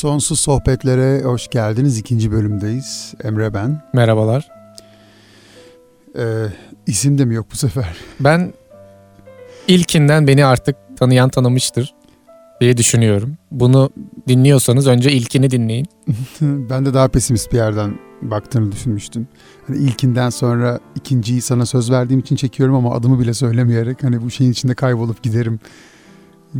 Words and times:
Sonsuz 0.00 0.40
Sohbetlere 0.40 1.22
hoş 1.22 1.48
geldiniz. 1.48 1.98
İkinci 1.98 2.32
bölümdeyiz. 2.32 3.14
Emre 3.24 3.54
ben. 3.54 3.82
Merhabalar. 3.92 4.48
Ee, 6.18 6.46
isim 6.86 7.18
de 7.18 7.24
mi 7.24 7.34
yok 7.34 7.46
bu 7.52 7.56
sefer? 7.56 7.96
Ben 8.20 8.52
ilkinden 9.68 10.26
beni 10.26 10.44
artık 10.44 10.76
tanıyan 10.98 11.28
tanımıştır 11.28 11.94
diye 12.60 12.76
düşünüyorum. 12.76 13.36
Bunu 13.50 13.90
dinliyorsanız 14.28 14.86
önce 14.86 15.12
ilkini 15.12 15.50
dinleyin. 15.50 15.86
ben 16.40 16.86
de 16.86 16.94
daha 16.94 17.08
pesimist 17.08 17.52
bir 17.52 17.56
yerden 17.56 17.98
baktığını 18.22 18.72
düşünmüştüm. 18.72 19.28
Hani 19.66 19.78
ilkinden 19.78 20.30
sonra 20.30 20.80
ikinciyi 20.94 21.40
sana 21.40 21.66
söz 21.66 21.90
verdiğim 21.90 22.20
için 22.20 22.36
çekiyorum 22.36 22.74
ama 22.74 22.94
adımı 22.94 23.20
bile 23.20 23.34
söylemeyerek 23.34 24.04
hani 24.04 24.22
bu 24.22 24.30
şeyin 24.30 24.52
içinde 24.52 24.74
kaybolup 24.74 25.22
giderim. 25.22 25.60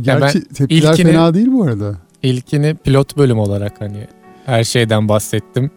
Gerçi 0.01 0.39
ben 0.39 0.53
tepkiler 0.53 0.93
ilkini- 0.93 1.11
fena 1.11 1.33
değil 1.33 1.47
bu 1.51 1.63
arada. 1.63 2.10
İlkini 2.23 2.75
pilot 2.75 3.17
bölüm 3.17 3.39
olarak 3.39 3.81
hani 3.81 4.07
her 4.45 4.63
şeyden 4.63 5.09
bahsettim. 5.09 5.71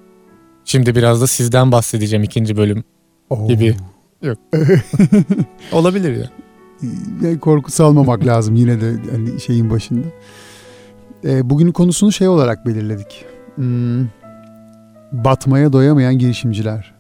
Şimdi 0.65 0.95
biraz 0.95 1.23
da 1.23 1.27
sizden 1.27 1.73
bahsedeceğim 1.73 2.23
ikinci 2.23 2.57
bölüm. 2.57 2.85
Oo. 3.31 3.49
Gibi. 3.49 3.77
Olabilir 5.73 6.17
ya. 6.17 6.31
Yani 7.23 7.39
korku 7.39 7.71
salmamak 7.71 8.27
lazım 8.27 8.55
yine 8.55 8.81
de 8.81 8.93
hani 9.11 9.41
şeyin 9.41 9.71
başında. 9.71 10.07
Ee, 11.25 11.51
bugünün 11.51 11.73
konusunu 11.73 12.13
şey 12.13 12.29
olarak 12.29 12.67
belirledik. 12.67 13.25
Hmm, 13.55 14.07
batmaya 15.13 15.73
doyamayan 15.73 16.19
girişimciler. 16.19 16.95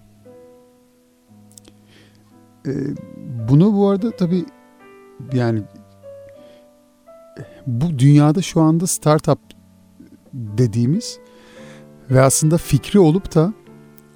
Ee, 2.66 2.70
bunu 3.48 3.74
bu 3.74 3.88
arada 3.88 4.10
tabii 4.10 4.45
yani 5.32 5.62
bu 7.66 7.98
dünyada 7.98 8.42
şu 8.42 8.60
anda 8.60 8.86
startup 8.86 9.38
dediğimiz 10.32 11.18
ve 12.10 12.20
aslında 12.20 12.59
fikri 12.59 12.98
olup 12.98 13.34
da 13.34 13.52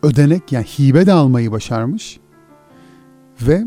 ödenek 0.03 0.53
yani 0.53 0.65
hibe 0.65 1.07
de 1.07 1.13
almayı 1.13 1.53
başarmış 1.53 2.21
ve 3.43 3.65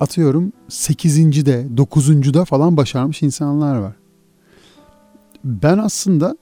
atıyorum 0.00 0.52
8. 0.68 1.46
de 1.46 1.76
9. 1.76 2.34
da 2.34 2.44
falan 2.44 2.76
başarmış 2.76 3.22
insanlar 3.22 3.76
var. 3.76 3.92
Ben 5.44 5.78
aslında 5.78 6.36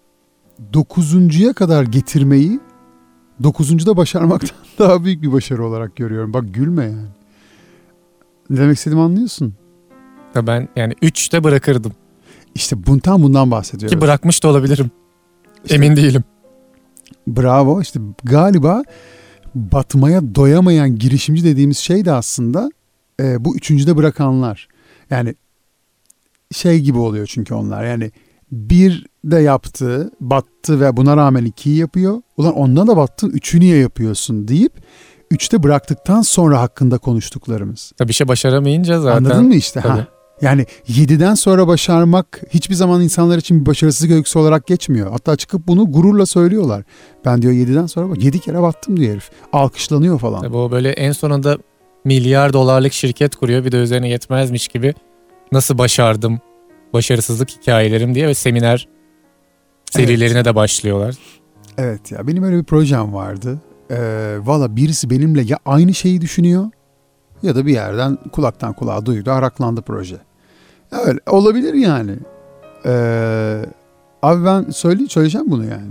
9.ya 0.73 1.53
kadar 1.53 1.85
getirmeyi 1.85 2.61
9. 3.43 3.87
da 3.87 3.97
başarmaktan 3.97 4.59
daha 4.79 5.05
büyük 5.05 5.23
bir 5.23 5.33
başarı 5.33 5.67
olarak 5.67 5.97
görüyorum. 5.97 6.33
Bak 6.33 6.55
gülme 6.55 6.85
yani. 6.85 7.09
Ne 8.51 8.57
demek 8.57 8.77
istediğimi 8.77 9.03
anlıyorsun. 9.03 9.55
Ya 10.35 10.47
Ben 10.47 10.69
yani 10.77 10.93
3'te 11.03 11.45
bırakırdım. 11.45 11.93
İşte 12.55 12.87
bundan 12.87 13.23
bundan 13.23 13.51
bahsediyorum. 13.51 13.99
Ki 13.99 14.01
bırakmış 14.03 14.43
da 14.43 14.49
olabilirim. 14.49 14.91
İşte- 15.65 15.75
Emin 15.75 15.97
değilim. 15.97 16.25
Bravo 17.27 17.81
işte 17.81 18.01
galiba 18.25 18.83
batmaya 19.55 20.35
doyamayan 20.35 20.99
girişimci 20.99 21.45
dediğimiz 21.45 21.79
şey 21.79 22.05
de 22.05 22.13
aslında 22.13 22.71
e, 23.21 23.45
bu 23.45 23.57
üçüncüde 23.57 23.97
bırakanlar. 23.97 24.69
Yani 25.11 25.35
şey 26.53 26.81
gibi 26.81 26.99
oluyor 26.99 27.27
çünkü 27.27 27.55
onlar 27.55 27.85
yani 27.85 28.11
bir 28.53 29.07
de 29.25 29.39
yaptı 29.41 30.11
battı 30.21 30.81
ve 30.81 30.97
buna 30.97 31.17
rağmen 31.17 31.45
ikiyi 31.45 31.77
yapıyor. 31.77 32.23
Ulan 32.37 32.53
ondan 32.55 32.87
da 32.89 32.97
battın 32.97 33.31
üçü 33.31 33.61
niye 33.61 33.77
yapıyorsun 33.79 34.49
deyip 34.49 34.73
üçte 35.31 35.63
bıraktıktan 35.63 36.23
sonra 36.23 36.61
hakkında 36.61 36.99
konuştuklarımız. 36.99 37.93
Tabii 37.97 38.09
bir 38.09 38.15
şey 38.15 38.29
başaramayınca 38.29 39.01
zaten. 39.01 39.25
Anladın 39.25 39.47
mı 39.47 39.55
işte? 39.55 39.81
Tabii. 39.81 39.93
Ha. 40.01 40.07
Yani 40.43 40.67
7'den 40.89 41.35
sonra 41.35 41.67
başarmak 41.67 42.41
hiçbir 42.51 42.75
zaman 42.75 43.03
insanlar 43.03 43.39
için 43.39 43.61
bir 43.61 43.67
başarısızlık 43.67 44.13
öyküsü 44.13 44.39
olarak 44.39 44.67
geçmiyor. 44.67 45.11
Hatta 45.11 45.37
çıkıp 45.37 45.67
bunu 45.67 45.93
gururla 45.93 46.27
söylüyorlar. 46.27 46.85
Ben 47.25 47.43
diyor 47.43 47.53
7'den 47.53 47.87
sonra 47.87 48.11
bak 48.11 48.23
7 48.23 48.41
kere 48.41 48.63
battım 48.63 48.97
diyor 48.97 49.13
herif. 49.13 49.31
Alkışlanıyor 49.53 50.19
falan. 50.19 50.41
Tabii 50.43 50.57
o 50.57 50.71
böyle 50.71 50.91
en 50.91 51.13
sonunda 51.13 51.59
milyar 52.05 52.53
dolarlık 52.53 52.93
şirket 52.93 53.37
kuruyor 53.37 53.65
bir 53.65 53.73
de 53.73 53.77
üzerine 53.77 54.09
yetmezmiş 54.09 54.69
gibi 54.69 54.95
nasıl 55.53 55.79
başardım 55.79 56.41
başarısızlık 56.93 57.51
hikayelerim 57.51 58.15
diye 58.15 58.29
ve 58.29 58.35
seminer 58.35 58.89
serilerine 59.91 60.45
de 60.45 60.55
başlıyorlar. 60.55 61.15
Evet 61.79 62.13
ya 62.13 62.27
benim 62.27 62.43
öyle 62.43 62.59
bir 62.59 62.65
projem 62.65 63.15
vardı. 63.15 63.61
Ee, 63.91 64.37
Valla 64.41 64.77
birisi 64.77 65.11
benimle 65.11 65.43
ya 65.43 65.59
aynı 65.67 65.95
şeyi 65.95 66.21
düşünüyor 66.21 66.71
ya 67.43 67.55
da 67.55 67.67
bir 67.67 67.73
yerden 67.73 68.19
kulaktan 68.33 68.73
kulağa 68.73 69.07
duydu 69.07 69.31
araklandı 69.31 69.83
proje. 69.83 70.17
Öyle 70.93 71.19
olabilir 71.27 71.75
yani. 71.75 72.17
Ee, 72.87 73.65
abi 74.23 74.45
ben 74.45 74.71
söyle, 74.71 75.07
söyleyeceğim 75.09 75.51
bunu 75.51 75.65
yani. 75.65 75.91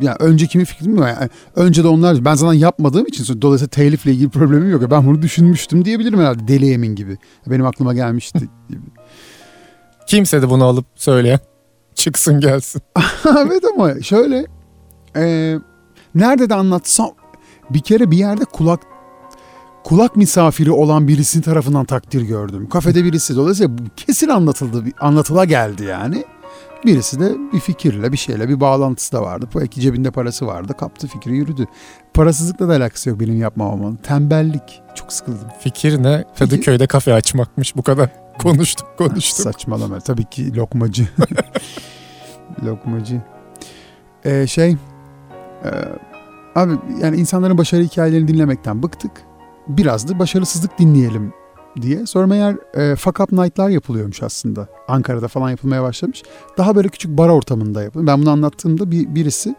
Ya 0.00 0.16
önce 0.20 0.46
kimin 0.46 0.64
fikrim 0.64 0.92
mi? 0.92 1.00
Yani 1.00 1.28
önce 1.56 1.84
de 1.84 1.88
onlar 1.88 2.24
ben 2.24 2.34
zaten 2.34 2.52
yapmadığım 2.52 3.06
için 3.06 3.42
dolayısıyla 3.42 3.70
telifle 3.70 4.12
ilgili 4.12 4.28
problemim 4.28 4.70
yok. 4.70 4.90
Ben 4.90 5.06
bunu 5.06 5.22
düşünmüştüm 5.22 5.84
diyebilirim 5.84 6.18
herhalde 6.18 6.48
deli 6.48 6.72
emin 6.72 6.94
gibi. 6.94 7.18
Benim 7.46 7.66
aklıma 7.66 7.94
gelmişti 7.94 8.38
gibi. 8.68 8.80
Kimse 10.06 10.42
de 10.42 10.50
bunu 10.50 10.64
alıp 10.64 10.86
söyleyen 10.94 11.40
çıksın 11.94 12.40
gelsin. 12.40 12.82
evet 13.38 13.62
ama 13.74 14.00
şöyle 14.02 14.46
e, 15.16 15.54
nerede 16.14 16.50
de 16.50 16.54
anlatsam 16.54 17.10
bir 17.70 17.80
kere 17.80 18.10
bir 18.10 18.16
yerde 18.16 18.44
kulak 18.44 18.80
kulak 19.84 20.16
misafiri 20.16 20.70
olan 20.70 21.08
birisinin 21.08 21.42
tarafından 21.42 21.84
takdir 21.84 22.22
gördüm. 22.22 22.68
Kafede 22.68 23.04
birisi 23.04 23.36
dolayısıyla 23.36 23.76
kesin 23.96 24.28
anlatıldı 24.28 24.84
anlatıla 25.00 25.44
geldi 25.44 25.84
yani. 25.84 26.24
Birisi 26.84 27.20
de 27.20 27.36
bir 27.52 27.60
fikirle 27.60 28.12
bir 28.12 28.16
şeyle 28.16 28.48
bir 28.48 28.60
bağlantısı 28.60 29.12
da 29.12 29.22
vardı. 29.22 29.48
Belki 29.56 29.80
cebinde 29.80 30.10
parası 30.10 30.46
vardı. 30.46 30.74
Kaptı 30.78 31.06
fikri 31.08 31.36
yürüdü. 31.36 31.66
Parasızlıkla 32.14 32.68
da 32.68 32.72
alakası 32.72 33.10
yok 33.10 33.20
benim 33.20 33.40
yapmamamın. 33.40 33.96
Tembellik. 33.96 34.82
Çok 34.94 35.12
sıkıldım. 35.12 35.48
Fikir 35.60 36.02
ne? 36.02 36.24
Kadıköy'de 36.38 36.86
kafe 36.86 37.14
açmakmış 37.14 37.76
bu 37.76 37.82
kadar. 37.82 38.10
Konuştuk 38.38 38.88
konuştuk. 38.98 39.42
Saçmalama. 39.42 40.00
Tabii 40.00 40.24
ki 40.24 40.56
lokmacı. 40.56 41.08
lokmacı. 42.64 43.22
Ee, 44.24 44.46
şey 44.46 44.76
e, 45.64 45.70
abi 46.54 46.72
yani 47.00 47.16
insanların 47.16 47.58
başarı 47.58 47.82
hikayelerini 47.82 48.28
dinlemekten 48.28 48.82
bıktık. 48.82 49.12
Biraz 49.76 50.08
da 50.08 50.18
başarısızlık 50.18 50.78
dinleyelim 50.78 51.32
diye. 51.82 52.06
Sonra 52.06 52.26
meğer 52.26 52.56
e, 52.74 52.96
fuck 52.96 53.20
up 53.20 53.32
night'lar 53.32 53.68
yapılıyormuş 53.68 54.22
aslında. 54.22 54.68
Ankara'da 54.88 55.28
falan 55.28 55.50
yapılmaya 55.50 55.82
başlamış. 55.82 56.22
Daha 56.58 56.76
böyle 56.76 56.88
küçük 56.88 57.18
bar 57.18 57.28
ortamında 57.28 57.82
yapılıyor. 57.82 58.06
Ben 58.06 58.22
bunu 58.22 58.30
anlattığımda 58.30 58.90
bir, 58.90 59.14
birisi 59.14 59.54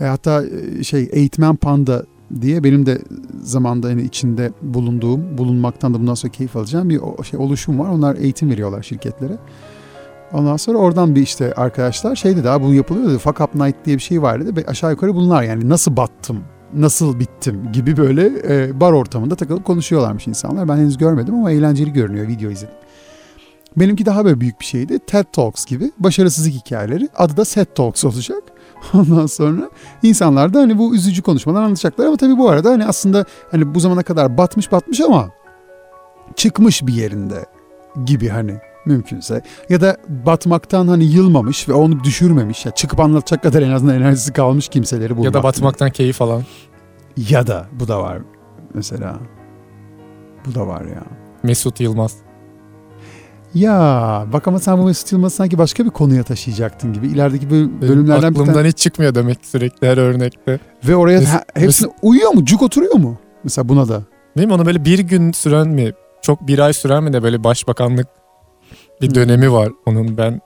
e, 0.00 0.04
hatta 0.04 0.44
e, 0.46 0.84
şey 0.84 1.08
eğitmen 1.12 1.56
panda 1.56 2.06
diye 2.40 2.64
benim 2.64 2.86
de 2.86 2.98
zamanda 3.42 3.88
hani 3.88 4.02
içinde 4.02 4.52
bulunduğum, 4.62 5.38
bulunmaktan 5.38 5.94
da 5.94 6.00
bundan 6.00 6.14
sonra 6.14 6.32
keyif 6.32 6.56
alacağım 6.56 6.88
bir 6.88 7.00
şey 7.24 7.40
oluşum 7.40 7.78
var. 7.78 7.88
Onlar 7.88 8.16
eğitim 8.16 8.50
veriyorlar 8.50 8.82
şirketlere. 8.82 9.38
Ondan 10.32 10.56
sonra 10.56 10.78
oradan 10.78 11.14
bir 11.14 11.22
işte 11.22 11.52
arkadaşlar 11.52 12.16
şey 12.16 12.36
dedi 12.36 12.50
abi 12.50 12.64
bu 12.64 12.74
yapılıyor 12.74 13.10
dedi. 13.10 13.18
Fuck 13.18 13.40
up 13.40 13.54
night 13.54 13.76
diye 13.84 13.96
bir 13.96 14.02
şey 14.02 14.22
var 14.22 14.46
dedi. 14.46 14.64
Aşağı 14.66 14.90
yukarı 14.90 15.14
bunlar 15.14 15.42
yani 15.42 15.68
nasıl 15.68 15.96
battım, 15.96 16.38
nasıl 16.74 17.20
bittim 17.20 17.72
gibi 17.72 17.96
böyle 17.96 18.30
e, 18.48 18.80
bar 18.80 18.92
ortamında 18.92 19.34
takılıp 19.34 19.64
konuşuyorlarmış 19.64 20.26
insanlar. 20.26 20.68
Ben 20.68 20.76
henüz 20.76 20.98
görmedim 20.98 21.34
ama 21.34 21.50
eğlenceli 21.50 21.92
görünüyor 21.92 22.28
video 22.28 22.50
izledim. 22.50 22.74
Benimki 23.76 24.06
daha 24.06 24.24
böyle 24.24 24.40
büyük 24.40 24.60
bir 24.60 24.64
şeydi. 24.64 24.98
TED 24.98 25.24
Talks 25.32 25.64
gibi 25.64 25.92
başarısızlık 25.98 26.52
hikayeleri. 26.52 27.08
Adı 27.16 27.36
da 27.36 27.44
SET 27.44 27.76
Talks 27.76 28.04
olacak. 28.04 28.42
Ondan 28.94 29.26
sonra 29.26 29.70
insanlar 30.02 30.54
da 30.54 30.60
hani 30.60 30.78
bu 30.78 30.94
üzücü 30.94 31.22
konuşmalar 31.22 31.62
anlatacaklar 31.62 32.06
ama 32.06 32.16
tabii 32.16 32.38
bu 32.38 32.48
arada 32.48 32.70
hani 32.70 32.86
aslında 32.86 33.24
hani 33.50 33.74
bu 33.74 33.80
zamana 33.80 34.02
kadar 34.02 34.38
batmış 34.38 34.72
batmış 34.72 35.00
ama 35.00 35.28
çıkmış 36.36 36.86
bir 36.86 36.94
yerinde 36.94 37.46
gibi 38.04 38.28
hani 38.28 38.58
mümkünse 38.88 39.42
ya 39.68 39.80
da 39.80 39.96
batmaktan 40.26 40.88
hani 40.88 41.04
yılmamış 41.04 41.68
ve 41.68 41.72
onu 41.72 42.04
düşürmemiş 42.04 42.66
ya 42.66 42.72
çıkıp 42.72 43.00
anlatacak 43.00 43.42
kadar 43.42 43.62
en 43.62 43.70
azından 43.70 43.94
enerjisi 43.96 44.32
kalmış 44.32 44.68
kimseleri 44.68 45.10
bulmak. 45.16 45.24
Ya 45.24 45.34
da 45.34 45.42
batmaktan 45.42 45.90
keyif 45.90 46.22
alan. 46.22 46.42
ya 47.16 47.46
da 47.46 47.66
bu 47.80 47.88
da 47.88 48.02
var 48.02 48.18
mesela. 48.74 49.16
Bu 50.46 50.54
da 50.54 50.66
var 50.66 50.84
ya. 50.84 51.02
Mesut 51.42 51.80
Yılmaz. 51.80 52.14
Ya 53.54 54.26
bak 54.32 54.48
ama 54.48 54.58
sen 54.58 54.78
bu 54.78 54.84
Mesut 54.84 55.12
Yılmaz'ı 55.12 55.36
sanki 55.36 55.58
başka 55.58 55.84
bir 55.84 55.90
konuya 55.90 56.22
taşıyacaktın 56.22 56.92
gibi. 56.92 57.06
İlerideki 57.06 57.46
böl- 57.50 57.50
Benim 57.68 57.80
bölümlerden 57.82 58.22
bir 58.22 58.36
aklımdan 58.36 58.54
tane. 58.54 58.68
hiç 58.68 58.78
çıkmıyor 58.78 59.14
demek 59.14 59.38
sürekli 59.46 59.88
her 59.88 59.96
örnekte. 59.98 60.58
Ve 60.88 60.96
oraya 60.96 61.18
Mes- 61.20 61.42
hepsine 61.54 61.90
uyuyor 62.02 62.30
mu? 62.30 62.44
Cuk 62.44 62.62
oturuyor 62.62 62.94
mu? 62.94 63.16
Mesela 63.44 63.68
buna 63.68 63.88
da. 63.88 64.02
Değil 64.36 64.48
mi? 64.48 64.54
Onu 64.54 64.66
böyle 64.66 64.84
bir 64.84 64.98
gün 64.98 65.32
süren 65.32 65.68
mi? 65.68 65.92
Çok 66.22 66.46
bir 66.46 66.58
ay 66.58 66.72
süren 66.72 67.04
mi 67.04 67.12
de 67.12 67.22
böyle 67.22 67.44
başbakanlık 67.44 68.06
bir 69.02 69.14
dönemi 69.14 69.52
var 69.52 69.72
onun 69.86 70.16
ben. 70.18 70.40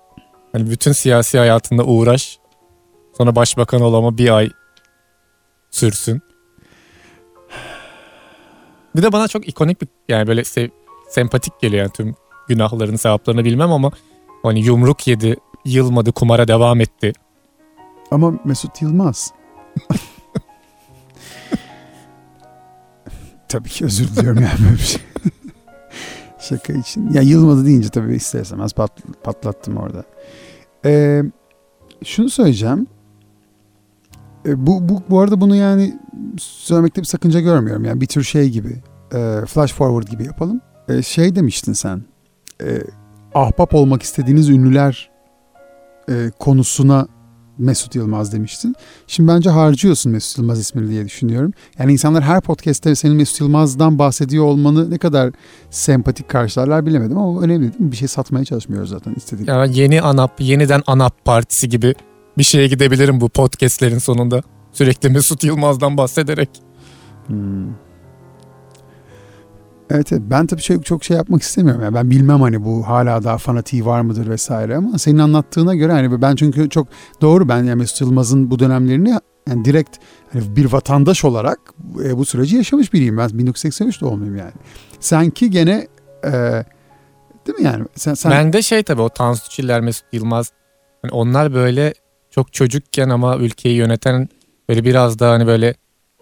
Hani 0.53 0.71
bütün 0.71 0.93
siyasi 0.93 1.39
hayatında 1.39 1.85
uğraş. 1.85 2.39
Sonra 3.17 3.37
başbakan 3.37 3.81
olama 3.81 4.19
bir 4.19 4.31
ay 4.37 4.51
sürsün. 5.71 6.21
Bir 8.97 9.03
de 9.03 9.13
bana 9.13 9.29
çok 9.29 9.49
ikonik 9.49 9.83
bir 9.83 9.89
yani 10.09 10.27
böyle 10.27 10.45
sev- 10.45 10.71
sempatik 11.09 11.61
geliyor 11.61 11.83
yani 11.83 11.93
tüm 11.93 12.15
günahlarını 12.49 12.99
sevaplarını 12.99 13.45
bilmem 13.45 13.73
ama 13.73 13.91
hani 14.43 14.61
yumruk 14.61 15.07
yedi 15.07 15.37
yılmadı 15.65 16.13
kumara 16.13 16.49
devam 16.49 16.81
etti 16.81 17.13
Ama 18.11 18.35
Mesut 18.45 18.83
Yılmaz. 18.83 19.33
tabii 23.49 23.69
ki 23.69 23.85
özür 23.85 24.09
diliyorum 24.09 24.43
yani 24.43 24.59
böyle 24.65 24.73
bir 24.75 24.79
şey. 24.79 25.01
Şaka 26.43 26.73
için. 26.73 27.13
Ya 27.13 27.23
yılmadı 27.23 27.67
deyince 27.67 27.89
tabii 27.89 28.15
ister 28.15 28.41
istemez 28.41 28.73
pat, 28.73 28.91
patlattım 29.23 29.77
orada. 29.77 30.05
Ee, 30.85 31.23
şunu 32.05 32.31
söyleyeceğim. 32.31 32.87
Ee, 34.47 34.67
bu, 34.67 34.89
bu, 34.89 35.03
bu 35.11 35.21
arada 35.21 35.41
bunu 35.41 35.57
yani 35.57 35.99
söylemekte 36.39 37.01
bir 37.01 37.07
sakınca 37.07 37.41
görmüyorum. 37.41 37.85
Yani 37.85 38.01
bir 38.01 38.07
tür 38.07 38.23
şey 38.23 38.49
gibi. 38.51 38.83
E, 39.15 39.41
flash 39.47 39.73
forward 39.73 40.09
gibi 40.09 40.25
yapalım. 40.25 40.61
E, 40.89 41.03
şey 41.03 41.35
demiştin 41.35 41.73
sen. 41.73 42.03
E, 42.63 42.79
ahbap 43.35 43.75
olmak 43.75 44.03
istediğiniz 44.03 44.49
ünlüler 44.49 45.11
e, 46.09 46.31
konusuna 46.39 47.07
Mesut 47.59 47.95
Yılmaz 47.95 48.33
demiştin. 48.33 48.75
Şimdi 49.07 49.29
bence 49.29 49.51
harcıyorsun 49.51 50.13
Mesut 50.13 50.39
Yılmaz 50.39 50.61
ismini 50.61 50.89
diye 50.89 51.05
düşünüyorum. 51.05 51.53
Yani 51.79 51.93
insanlar 51.93 52.23
her 52.23 52.41
podcast'te 52.41 52.95
senin 52.95 53.17
Mesut 53.17 53.41
Yılmaz'dan 53.41 53.99
bahsediyor 53.99 54.45
olmanı 54.45 54.91
ne 54.91 54.99
kadar 54.99 55.33
sempatik 55.71 56.29
karşılarlar 56.29 56.87
bilemedim 56.87 57.19
ama 57.19 57.41
önemli 57.41 57.73
değil 57.73 57.81
mi? 57.81 57.93
Bir 57.93 57.97
şey 57.97 58.09
satmaya 58.09 58.45
çalışmıyoruz 58.45 58.91
zaten 58.91 59.15
istedik. 59.15 59.49
Yani 59.49 59.79
yeni 59.79 60.03
ANAP, 60.03 60.41
yeniden 60.41 60.83
ANAP 60.87 61.25
partisi 61.25 61.69
gibi 61.69 61.95
bir 62.39 62.43
şeye 62.43 62.67
gidebilirim 62.67 63.21
bu 63.21 63.29
podcastlerin 63.29 63.99
sonunda. 63.99 64.43
Sürekli 64.73 65.11
Mesut 65.11 65.45
Yılmaz'dan 65.45 65.97
bahsederek. 65.97 66.51
Hmm. 67.27 67.92
Evet, 69.95 70.13
evet 70.13 70.23
ben 70.25 70.47
tabii 70.47 70.63
çok, 70.63 70.87
çok 70.87 71.05
şey 71.05 71.17
yapmak 71.17 71.43
istemiyorum. 71.43 71.83
Yani 71.83 71.95
ben 71.95 72.11
bilmem 72.11 72.41
hani 72.41 72.65
bu 72.65 72.89
hala 72.89 73.25
daha 73.25 73.39
fanatiği 73.39 73.87
var 73.87 74.01
mıdır 74.01 74.31
vesaire 74.31 74.77
ama 74.77 74.99
senin 74.99 75.19
anlattığına 75.19 75.75
göre 75.75 75.93
hani 75.93 76.23
ben 76.23 76.37
çünkü 76.37 76.71
çok 76.71 76.89
doğru 77.21 77.49
ben 77.49 77.57
yani 77.57 77.75
Mesut 77.75 78.01
Yılmaz'ın 78.01 78.51
bu 78.51 78.59
dönemlerini 78.59 79.15
yani 79.49 79.65
direkt 79.65 79.97
hani 80.33 80.57
bir 80.57 80.73
vatandaş 80.73 81.25
olarak 81.25 81.59
e, 82.05 82.17
bu 82.17 82.25
süreci 82.25 82.57
yaşamış 82.57 82.93
biriyim. 82.93 83.19
Ben 83.19 83.29
1983 83.29 84.01
doğumluyum 84.01 84.37
yani. 84.37 84.53
Sanki 85.01 85.51
gene 85.51 85.89
e, 86.25 86.31
değil 87.47 87.59
mi 87.59 87.65
yani? 87.65 87.85
Sen, 87.95 88.15
sen... 88.15 88.33
Ben 88.33 88.53
de 88.53 88.63
şey 88.63 88.83
tabii 88.83 89.03
o 89.03 89.09
Tansu 89.09 89.51
Çiller, 89.51 89.81
Mesut 89.81 90.07
Yılmaz 90.13 90.53
hani 91.03 91.13
onlar 91.13 91.55
böyle 91.55 91.95
çok 92.31 92.53
çocukken 92.53 93.09
ama 93.09 93.37
ülkeyi 93.37 93.77
yöneten 93.77 94.29
böyle 94.69 94.85
biraz 94.85 95.19
daha 95.19 95.33
hani 95.33 95.47
böyle 95.47 95.75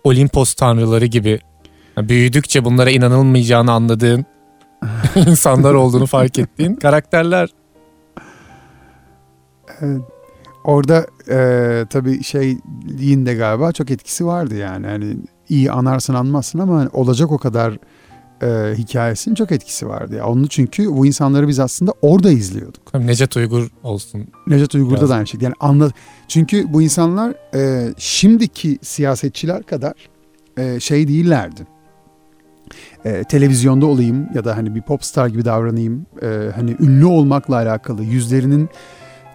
Olimpos 0.05 0.55
tanrıları 0.55 1.06
gibi 1.06 1.40
büyüdükçe 2.08 2.64
bunlara 2.64 2.91
inanılmayacağını 2.91 3.73
anladığın 3.73 4.25
insanlar 5.17 5.75
olduğunu 5.75 6.06
fark 6.06 6.38
ettiğin 6.38 6.75
karakterler. 6.75 7.49
Evet. 9.81 10.02
Orada 10.64 11.06
e, 11.31 11.87
tabii 11.91 12.23
şeyliğin 12.23 13.26
de 13.26 13.35
galiba 13.35 13.73
çok 13.73 13.91
etkisi 13.91 14.26
vardı 14.26 14.56
yani. 14.56 14.87
Hani 14.87 15.17
iyi 15.49 15.73
anarsın 15.73 16.14
anmazsın 16.14 16.58
ama 16.58 16.79
hani 16.79 16.88
olacak 16.93 17.32
o 17.32 17.38
kadar 17.38 17.79
e, 18.43 18.75
hikayesinin 18.79 19.35
çok 19.35 19.52
etkisi 19.52 19.88
vardı. 19.88 20.14
Ya. 20.14 20.26
Onu 20.26 20.49
çünkü 20.49 20.97
bu 20.97 21.06
insanları 21.06 21.49
biz 21.49 21.61
aslında 21.61 21.94
orada 22.02 22.31
izliyorduk. 22.31 22.94
Necdet 22.94 23.37
Uygur 23.37 23.69
olsun. 23.82 24.26
Necdet 24.47 24.75
Uygur'da 24.75 24.97
Biraz. 24.97 25.11
da 25.11 25.14
aynı 25.14 25.26
şekilde. 25.26 25.44
Yani 25.44 25.55
anla, 25.61 25.91
çünkü 26.29 26.73
bu 26.73 26.82
insanlar 26.82 27.35
e, 27.55 27.94
şimdiki 27.99 28.79
siyasetçiler 28.82 29.62
kadar 29.62 29.94
e, 30.56 30.81
şey 30.81 31.08
değillerdi 31.08 31.67
e, 33.05 33.25
televizyonda 33.25 33.87
olayım 33.87 34.29
ya 34.35 34.44
da 34.44 34.56
hani 34.56 34.75
bir 34.75 34.82
popstar 34.82 35.29
gibi 35.29 35.44
davranayım 35.44 36.06
e, 36.23 36.50
hani 36.55 36.76
ünlü 36.81 37.06
olmakla 37.06 37.55
alakalı 37.55 38.05
yüzlerinin 38.05 38.69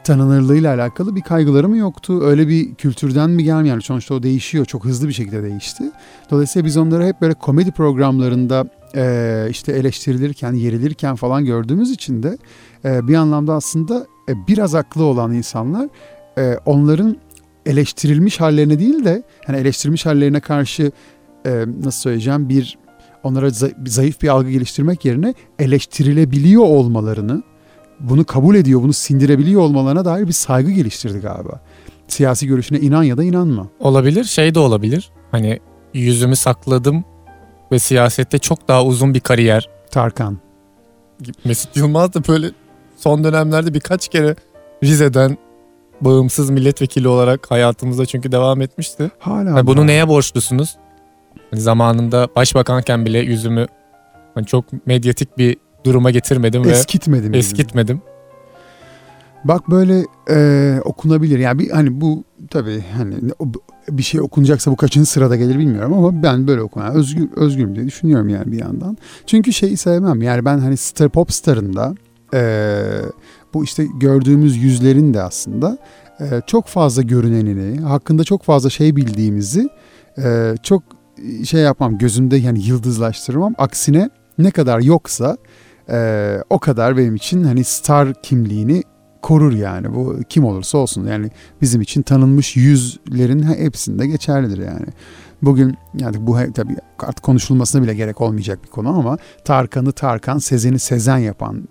tanınırlığıyla 0.04 0.76
alakalı 0.76 1.16
bir 1.16 1.22
kaygılarım 1.22 1.76
yoktu. 1.76 2.22
Öyle 2.24 2.48
bir 2.48 2.76
kültürden 2.76 3.30
mi 3.30 3.44
gelmiyor? 3.44 3.66
Yani 3.66 3.82
sonuçta 3.82 4.16
o 4.16 4.24
değişiyor. 4.24 4.66
Çok 4.66 4.86
hızlı 4.86 5.08
bir 5.08 5.14
şekilde 5.14 5.44
değişti. 5.44 5.84
Dolayısıyla 6.32 6.66
biz 6.66 6.78
onları 6.78 7.06
hep 7.06 7.22
böyle 7.22 7.34
komedi 7.34 7.72
programlarında 7.72 8.66
e, 8.96 9.48
işte 9.50 9.72
eleştirilirken, 9.72 10.54
yerilirken 10.54 11.16
falan 11.16 11.46
gördüğümüz 11.46 11.92
için 11.92 12.24
de 12.24 12.38
e, 12.86 13.08
bir 13.08 13.16
anlamda 13.16 13.54
aslında 13.54 14.06
e, 14.30 14.48
biraz 14.48 14.76
aklı 14.76 15.04
olan 15.04 15.34
insanlar 15.34 15.90
e, 16.38 16.58
onların 16.66 17.18
eleştirilmiş 17.66 18.42
hallerine 18.42 18.80
değil 18.80 19.06
de 19.06 19.24
hani 19.46 19.58
eleştirilmiş 19.58 20.06
hallerine 20.06 20.40
karşı 20.40 20.92
e, 21.46 21.66
nasıl 21.84 22.02
söyleyeceğim 22.02 22.50
bir 22.50 22.78
onlara 23.26 23.50
zayıf 23.86 24.22
bir 24.22 24.28
algı 24.28 24.50
geliştirmek 24.50 25.06
yerine 25.06 25.34
eleştirilebiliyor 25.60 26.64
olmalarını, 26.64 27.44
bunu 28.00 28.26
kabul 28.26 28.56
ediyor, 28.56 28.82
bunu 28.82 28.94
sindirebiliyor 28.94 29.62
olmalarına 29.62 30.06
dair 30.06 30.28
bir 30.28 30.34
saygı 30.34 30.72
geliştirdi 30.72 31.20
galiba. 31.20 31.62
Siyasi 32.08 32.48
görüşüne 32.48 32.80
inan 32.80 33.04
ya 33.04 33.18
da 33.18 33.24
inanma. 33.24 33.68
Olabilir, 33.80 34.24
şey 34.24 34.56
de 34.56 34.60
olabilir. 34.60 35.12
Hani 35.32 35.60
yüzümü 35.94 36.36
sakladım 36.36 37.04
ve 37.72 37.80
siyasette 37.80 38.40
çok 38.40 38.68
daha 38.68 38.86
uzun 38.86 39.14
bir 39.14 39.20
kariyer. 39.20 39.70
Tarkan. 39.92 40.38
Mesut 41.46 41.78
Yılmaz 41.78 42.14
da 42.14 42.28
böyle 42.28 42.52
son 42.98 43.24
dönemlerde 43.24 43.74
birkaç 43.74 44.08
kere 44.08 44.36
Rize'den 44.84 45.38
bağımsız 46.02 46.50
milletvekili 46.50 47.08
olarak 47.08 47.52
hayatımızda 47.52 48.06
çünkü 48.06 48.32
devam 48.32 48.62
etmişti. 48.62 49.12
Hala. 49.20 49.50
Yani 49.50 49.68
bunu 49.68 49.88
neye 49.88 50.08
borçlusunuz? 50.08 50.76
Hani 51.56 51.62
zamanında 51.62 52.28
başbakanken 52.36 53.06
bile 53.06 53.20
yüzümü 53.20 53.66
hani 54.34 54.46
çok 54.46 54.88
medyatik 54.88 55.38
bir 55.38 55.58
duruma 55.84 56.12
getirmedim 56.12 56.70
eskitmedim 56.70 57.34
ve 57.34 57.38
eskitmedim. 57.38 58.02
Bak 59.44 59.70
böyle 59.70 60.06
e, 60.30 60.80
okunabilir. 60.86 61.40
Yani 61.40 61.60
bir 61.60 61.70
hani 61.70 62.02
bu 62.02 62.24
tabii 62.50 62.84
hani 62.98 63.16
bir 63.90 64.04
şey 64.04 64.22
okunacaksa 64.22 64.72
bu 64.72 64.76
kaçıncı 64.76 65.10
sırada 65.10 65.36
gelir 65.36 65.60
bilmiyorum 65.60 65.94
ama 65.94 66.24
ben 66.24 66.48
böyle 66.48 66.62
okuyorum. 66.62 66.92
Yani 66.92 67.00
özgür 67.00 67.30
özgürüm 67.36 67.76
diye 67.76 67.86
düşünüyorum 67.86 68.30
yani 68.30 68.52
bir 68.52 68.60
yandan. 68.60 68.98
Çünkü 69.26 69.54
şeyi 69.54 69.78
sevmem. 69.78 70.22
Yani 70.22 70.46
ben 70.46 70.58
hani 70.58 70.78
star 70.78 71.10
pop 71.10 71.34
starında 71.34 71.96
e, 72.34 72.78
bu 73.54 73.64
işte 73.64 73.88
gördüğümüz 74.00 74.58
yüzlerin 74.58 75.14
de 75.14 75.22
aslında 75.22 75.78
e, 76.20 76.42
çok 76.48 76.68
fazla 76.68 77.02
görünenini, 77.02 77.82
hakkında 77.82 78.24
çok 78.24 78.44
fazla 78.44 78.70
şey 78.70 78.96
bildiğimizi 78.96 79.70
e, 80.18 80.56
çok 80.64 80.84
şey 81.46 81.62
yapmam 81.62 81.98
gözümde 81.98 82.38
yani 82.38 82.64
yıldızlaştırmam. 82.64 83.54
Aksine 83.58 84.10
ne 84.38 84.52
kadar 84.52 84.80
yoksa 84.80 85.38
e, 85.90 86.38
o 86.50 86.60
kadar 86.60 86.98
benim 86.98 87.16
için 87.16 87.44
hani 87.44 87.64
star 87.64 88.22
kimliğini 88.22 88.84
korur 89.22 89.54
yani. 89.54 89.96
Bu 89.96 90.20
kim 90.30 90.44
olursa 90.44 90.78
olsun 90.78 91.06
yani 91.06 91.30
bizim 91.62 91.82
için 91.82 92.02
tanınmış 92.02 92.56
yüzlerin 92.56 93.44
hepsinde 93.44 94.08
geçerlidir 94.08 94.58
yani. 94.58 94.86
Bugün 95.42 95.78
yani 96.00 96.28
bu 96.28 96.38
tabii 96.56 96.76
artık 97.00 97.24
konuşulmasına 97.24 97.84
bile 97.84 97.94
gerek 97.94 98.22
olmayacak 98.22 98.64
bir 98.64 98.70
konu 98.70 98.90
ama 98.90 99.18
Tarkan'ı 99.46 99.92
Tarkan, 99.92 100.38
Sezen'i 100.38 100.80
Sezen 100.80 101.18
yapan 101.18 101.64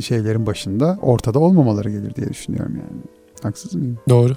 şeylerin 0.00 0.46
başında 0.46 0.98
ortada 1.02 1.38
olmamaları 1.38 1.90
gelir 1.90 2.14
diye 2.14 2.28
düşünüyorum 2.28 2.72
yani. 2.76 3.02
Haksız 3.42 3.74
mıyım? 3.74 3.98
Doğru. 4.08 4.34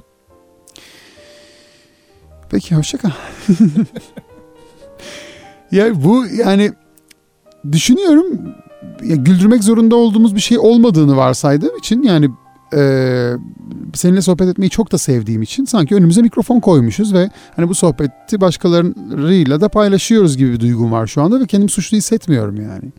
Peki 2.50 2.76
hoşça 2.76 2.98
kal. 2.98 3.12
Ya 5.76 6.04
bu 6.04 6.26
yani 6.28 6.72
düşünüyorum 7.72 8.26
ya 9.04 9.16
güldürmek 9.16 9.64
zorunda 9.64 9.96
olduğumuz 9.96 10.36
bir 10.36 10.40
şey 10.40 10.60
olmadığını 10.60 11.18
varsaydığım 11.18 11.78
için 11.78 12.04
yani 12.04 12.30
e, 12.74 13.32
seninle 13.94 14.22
sohbet 14.22 14.48
etmeyi 14.48 14.70
çok 14.70 14.92
da 14.92 14.98
sevdiğim 14.98 15.42
için 15.42 15.66
sanki 15.66 15.96
önümüze 15.96 16.22
mikrofon 16.22 16.60
koymuşuz 16.60 17.14
ve 17.14 17.30
hani 17.56 17.70
bu 17.70 17.76
sohbeti 17.76 18.42
başkalarıyla 18.42 19.62
da 19.62 19.70
paylaşıyoruz 19.70 20.38
gibi 20.38 20.54
bir 20.54 20.60
duygum 20.60 20.92
var 20.92 21.08
şu 21.08 21.22
anda 21.22 21.40
ve 21.40 21.46
kendimi 21.46 21.72
suçlu 21.72 21.98
hissetmiyorum 21.98 22.62
yani. 22.62 22.92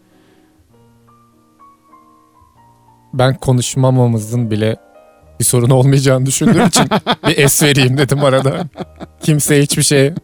Ben 3.14 3.35
konuşmamamızın 3.35 4.50
bile 4.50 4.76
bir 5.40 5.45
sorun 5.45 5.71
olmayacağını 5.71 6.26
düşündüğüm 6.26 6.66
için 6.66 6.85
bir 7.28 7.38
es 7.38 7.62
vereyim 7.62 7.99
dedim 7.99 8.25
arada. 8.25 8.68
Kimse 9.23 9.62
hiçbir 9.62 9.83
şey 9.83 10.14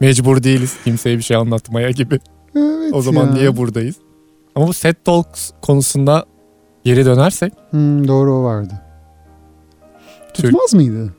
Mecbur 0.00 0.42
değiliz 0.42 0.76
kimseye 0.84 1.18
bir 1.18 1.22
şey 1.22 1.36
anlatmaya 1.36 1.90
gibi. 1.90 2.20
Evet 2.56 2.94
o 2.94 3.02
zaman 3.02 3.26
ya. 3.26 3.32
niye 3.32 3.56
buradayız? 3.56 3.96
Ama 4.54 4.66
bu 4.66 4.72
set 4.72 5.04
talks 5.04 5.50
konusunda 5.62 6.24
geri 6.84 7.04
dönersek. 7.04 7.52
Hmm, 7.70 8.08
doğru 8.08 8.34
o 8.34 8.44
vardı. 8.44 8.74
Tutmaz 10.34 10.74
mıydı? 10.74 11.14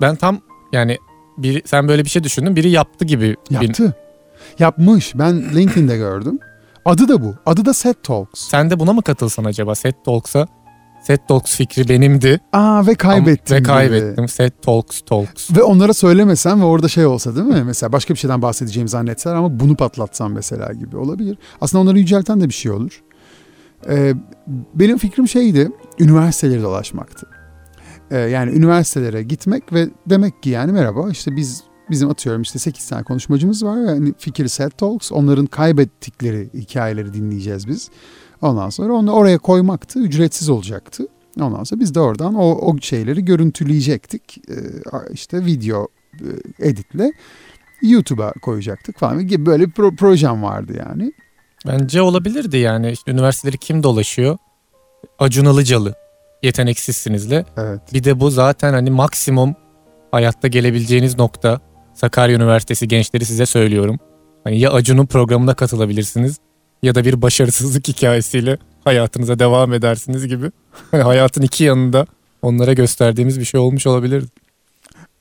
Ben 0.00 0.16
tam 0.16 0.40
yani 0.72 0.98
biri, 1.38 1.62
sen 1.64 1.88
böyle 1.88 2.04
bir 2.04 2.10
şey 2.10 2.24
düşündün 2.24 2.56
biri 2.56 2.70
yaptı 2.70 3.04
gibi. 3.04 3.36
Yaptı. 3.50 3.96
Yapmış. 4.58 5.12
Ben 5.14 5.54
LinkedIn'de 5.54 5.96
gördüm. 5.96 6.38
Adı 6.84 7.08
da 7.08 7.22
bu. 7.22 7.34
Adı 7.46 7.64
da 7.64 7.74
Set 7.74 8.02
Talks. 8.02 8.48
Sen 8.48 8.70
de 8.70 8.80
buna 8.80 8.92
mı 8.92 9.02
katılsan 9.02 9.44
acaba? 9.44 9.74
Set 9.74 10.04
Talks'a 10.04 10.46
Set 11.02 11.28
Talks 11.28 11.56
fikri 11.56 11.88
benimdi. 11.88 12.40
Aa 12.52 12.86
ve 12.86 12.94
kaybettim. 12.94 13.56
Ve 13.56 13.62
kaybettim. 13.62 14.16
Gibi. 14.16 14.28
Set 14.28 14.62
Talks 14.62 15.00
Talks. 15.00 15.50
Ve 15.56 15.62
onlara 15.62 15.94
söylemesem 15.94 16.60
ve 16.60 16.64
orada 16.64 16.88
şey 16.88 17.06
olsa 17.06 17.36
değil 17.36 17.46
mi? 17.46 17.62
Mesela 17.66 17.92
başka 17.92 18.14
bir 18.14 18.18
şeyden 18.18 18.42
bahsedeceğimi 18.42 18.88
zannetseler 18.88 19.34
ama 19.34 19.60
bunu 19.60 19.76
patlatsam 19.76 20.32
mesela 20.32 20.72
gibi 20.72 20.96
olabilir. 20.96 21.38
Aslında 21.60 21.82
onları 21.82 21.98
yücelten 21.98 22.40
de 22.40 22.48
bir 22.48 22.54
şey 22.54 22.72
olur. 22.72 23.02
Ee, 23.88 24.14
benim 24.74 24.98
fikrim 24.98 25.28
şeydi, 25.28 25.70
üniversiteleri 25.98 26.62
dolaşmaktı. 26.62 27.26
Ee, 28.10 28.18
yani 28.18 28.52
üniversitelere 28.52 29.22
gitmek 29.22 29.72
ve 29.72 29.88
demek 30.06 30.42
ki 30.42 30.50
yani 30.50 30.72
merhaba 30.72 31.10
işte 31.10 31.36
biz 31.36 31.62
bizim 31.90 32.10
atıyorum 32.10 32.42
işte 32.42 32.58
8 32.58 32.88
tane 32.88 33.02
konuşmacımız 33.02 33.64
var. 33.64 33.76
Yani 33.76 34.14
fikir 34.18 34.48
set 34.48 34.78
talks 34.78 35.12
onların 35.12 35.46
kaybettikleri 35.46 36.50
hikayeleri 36.54 37.14
dinleyeceğiz 37.14 37.68
biz. 37.68 37.90
Ondan 38.42 38.70
sonra 38.70 38.92
onu 38.92 39.12
oraya 39.12 39.38
koymaktı 39.38 39.98
ücretsiz 39.98 40.48
olacaktı. 40.48 41.06
Ondan 41.40 41.64
sonra 41.64 41.80
biz 41.80 41.94
de 41.94 42.00
oradan 42.00 42.34
o, 42.34 42.44
o 42.44 42.78
şeyleri 42.80 43.24
görüntüleyecektik. 43.24 44.38
Ee, 44.50 44.54
işte 45.12 45.44
video 45.44 45.88
e, 46.60 46.68
editle 46.68 47.12
YouTube'a 47.82 48.32
koyacaktık 48.32 48.98
falan 48.98 49.26
gibi 49.26 49.46
böyle 49.46 49.66
bir 49.66 49.72
pro- 49.72 49.96
projem 49.96 50.42
vardı 50.42 50.72
yani. 50.88 51.12
Bence 51.66 52.02
olabilirdi 52.02 52.56
yani. 52.56 52.90
İşte 52.90 53.12
üniversiteleri 53.12 53.58
kim 53.58 53.82
dolaşıyor? 53.82 54.38
Acun 55.18 55.44
Ilıcalı. 55.44 55.94
Yeteneksizsinizle. 56.42 57.44
Evet. 57.56 57.80
Bir 57.92 58.04
de 58.04 58.20
bu 58.20 58.30
zaten 58.30 58.72
hani 58.72 58.90
maksimum 58.90 59.54
hayatta 60.10 60.48
gelebileceğiniz 60.48 61.18
nokta. 61.18 61.60
Sakarya 61.94 62.36
Üniversitesi 62.36 62.88
gençleri 62.88 63.24
size 63.24 63.46
söylüyorum. 63.46 63.98
Hani 64.44 64.60
ya 64.60 64.72
Acun'un 64.72 65.06
programına 65.06 65.54
katılabilirsiniz 65.54 66.38
ya 66.82 66.94
da 66.94 67.04
bir 67.04 67.22
başarısızlık 67.22 67.88
hikayesiyle 67.88 68.58
hayatınıza 68.84 69.38
devam 69.38 69.72
edersiniz 69.72 70.26
gibi. 70.26 70.50
Hayatın 70.90 71.42
iki 71.42 71.64
yanında 71.64 72.06
onlara 72.42 72.72
gösterdiğimiz 72.72 73.40
bir 73.40 73.44
şey 73.44 73.60
olmuş 73.60 73.86
olabilir. 73.86 74.24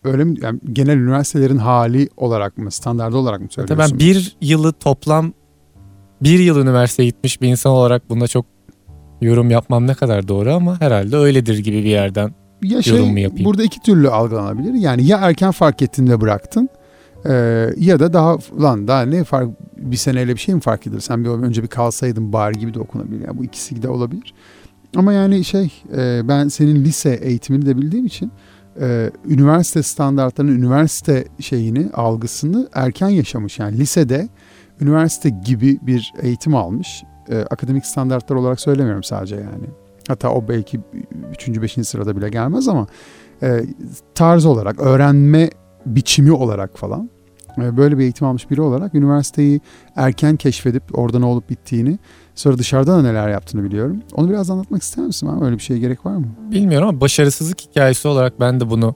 Öyle 0.04 0.24
mi? 0.24 0.38
Yani 0.42 0.60
genel 0.74 0.98
üniversitelerin 0.98 1.58
hali 1.58 2.10
olarak 2.18 2.58
mı, 2.58 2.72
standardı 2.72 3.18
olarak 3.18 3.42
mı 3.42 3.48
söylüyorsun? 3.50 3.84
Tabii 3.84 3.92
ben 3.92 4.00
bir 4.00 4.38
yılı 4.42 4.74
toplam 4.74 5.34
bir 6.22 6.40
yıl 6.40 6.62
üniversiteye 6.62 7.10
gitmiş 7.10 7.42
bir 7.42 7.48
insan 7.48 7.72
olarak 7.72 8.10
bunda 8.10 8.28
çok 8.28 8.46
yorum 9.22 9.52
yapmam 9.52 9.88
ne 9.88 9.94
kadar 9.94 10.28
doğru 10.28 10.54
ama 10.54 10.82
herhalde 10.82 11.18
öyledir 11.18 11.58
gibi 11.58 11.78
bir 11.78 11.90
yerden 11.90 12.34
ya 12.64 12.82
şey, 12.82 12.98
yorum 12.98 13.12
mu 13.12 13.20
yapayım? 13.20 13.46
Burada 13.46 13.64
iki 13.64 13.80
türlü 13.80 14.10
algılanabilir. 14.10 14.74
Yani 14.74 15.06
ya 15.06 15.18
erken 15.18 15.52
fark 15.52 15.82
ettin 15.82 16.08
de 16.08 16.22
bıraktın 16.22 16.70
e, 17.26 17.34
ya 17.78 18.00
da 18.00 18.14
daha 18.14 18.38
lan 18.62 18.88
daha 18.88 19.02
ne 19.02 19.24
fark 19.24 19.50
bir 19.78 19.98
seneyle 19.98 20.34
bir 20.34 20.40
şey 20.40 20.56
mi 20.56 20.62
fark 20.62 20.88
edilir? 20.88 21.02
Sen 21.02 21.24
bir 21.24 21.30
önce 21.30 21.64
bir 21.64 21.68
kalsaydın 21.68 22.34
bari 22.34 22.60
gibi 22.60 22.74
de 22.74 22.80
okunabilir. 22.80 23.26
Yani 23.26 23.38
bu 23.38 23.44
ikisi 23.44 23.82
de 23.82 23.90
olabilir. 23.90 24.34
Ama 24.96 25.14
yani 25.14 25.44
şey 25.44 25.84
e, 25.98 26.22
ben 26.28 26.48
senin 26.48 26.76
lise 26.76 27.14
eğitimini 27.14 27.66
de 27.66 27.78
bildiğim 27.78 28.06
için 28.06 28.32
e, 28.82 29.12
üniversite 29.26 29.84
standartlarının 29.84 30.58
üniversite 30.58 31.26
şeyini 31.40 31.90
algısını 31.94 32.70
erken 32.74 33.10
yaşamış. 33.10 33.60
Yani 33.60 33.78
lisede 33.78 34.30
üniversite 34.82 35.30
gibi 35.30 35.80
bir 35.82 36.14
eğitim 36.22 36.56
almış. 36.56 37.04
E, 37.30 37.38
akademik 37.40 37.86
standartlar 37.86 38.36
olarak 38.36 38.62
söylemiyorum 38.62 39.04
sadece 39.04 39.36
yani. 39.36 39.66
Hatta 40.08 40.32
o 40.32 40.48
belki 40.48 40.80
3. 41.32 41.62
5. 41.62 41.88
sırada 41.88 42.18
bile 42.18 42.30
gelmez 42.30 42.68
ama 42.68 42.88
tarz 44.16 44.46
olarak, 44.46 44.80
öğrenme 44.80 45.50
biçimi 45.86 46.32
olarak 46.32 46.78
falan 46.78 47.10
e, 47.58 47.78
böyle 47.78 47.98
bir 47.98 48.04
eğitim 48.04 48.28
almış 48.28 48.50
biri 48.52 48.62
olarak 48.62 48.96
üniversiteyi 48.96 49.62
erken 49.96 50.36
keşfedip 50.36 50.84
orada 51.00 51.20
ne 51.20 51.26
olup 51.26 51.50
bittiğini 51.50 52.00
sonra 52.36 52.58
dışarıda 52.58 52.98
da 52.98 53.02
neler 53.02 53.30
yaptığını 53.30 53.64
biliyorum. 53.64 54.00
Onu 54.14 54.30
biraz 54.30 54.50
anlatmak 54.50 54.82
ister 54.82 55.06
misin? 55.06 55.28
Ha? 55.28 55.46
Öyle 55.46 55.56
bir 55.56 55.62
şeye 55.62 55.80
gerek 55.80 56.06
var 56.06 56.16
mı? 56.16 56.26
Bilmiyorum 56.52 56.88
ama 56.88 57.02
başarısızlık 57.02 57.62
hikayesi 57.62 58.08
olarak 58.08 58.40
ben 58.40 58.60
de 58.60 58.70
bunu 58.70 58.96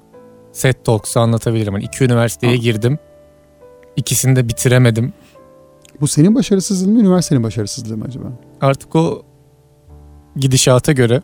set 0.52 0.86
talks'u 0.86 1.20
anlatabilirim. 1.20 1.74
Hani 1.74 1.84
iki 1.84 2.04
üniversiteye 2.04 2.54
Ha. 2.56 2.62
girdim. 2.62 3.00
İkisini 3.96 4.36
de 4.36 4.50
bitiremedim. 4.50 5.14
Bu 6.02 6.08
senin 6.08 6.36
başarısızlığın 6.36 6.94
mı, 6.94 7.00
üniversitenin 7.00 7.44
başarısızlığı 7.44 7.98
mı 7.98 8.06
acaba? 8.08 8.26
Artık 8.62 8.96
o 8.96 9.22
gidişata 10.36 10.92
göre, 10.92 11.22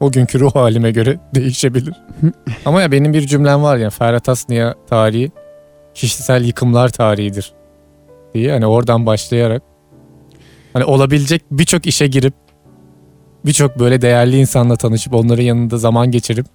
o 0.00 0.12
günkü 0.12 0.40
ruh 0.40 0.54
halime 0.54 0.90
göre 0.90 1.18
değişebilir. 1.34 1.94
Ama 2.64 2.82
ya 2.82 2.92
benim 2.92 3.12
bir 3.12 3.26
cümlem 3.26 3.62
var 3.62 3.76
ya 3.76 3.90
Ferhat 3.90 4.28
Aslı'ya 4.28 4.74
tarihi 4.88 5.30
kişisel 5.94 6.44
yıkımlar 6.44 6.88
tarihidir 6.88 7.52
diye 8.34 8.52
hani 8.52 8.66
oradan 8.66 9.06
başlayarak 9.06 9.62
hani 10.72 10.84
olabilecek 10.84 11.42
birçok 11.50 11.86
işe 11.86 12.06
girip 12.06 12.34
birçok 13.44 13.78
böyle 13.78 14.02
değerli 14.02 14.36
insanla 14.36 14.76
tanışıp 14.76 15.14
onların 15.14 15.42
yanında 15.42 15.78
zaman 15.78 16.10
geçirip 16.10 16.46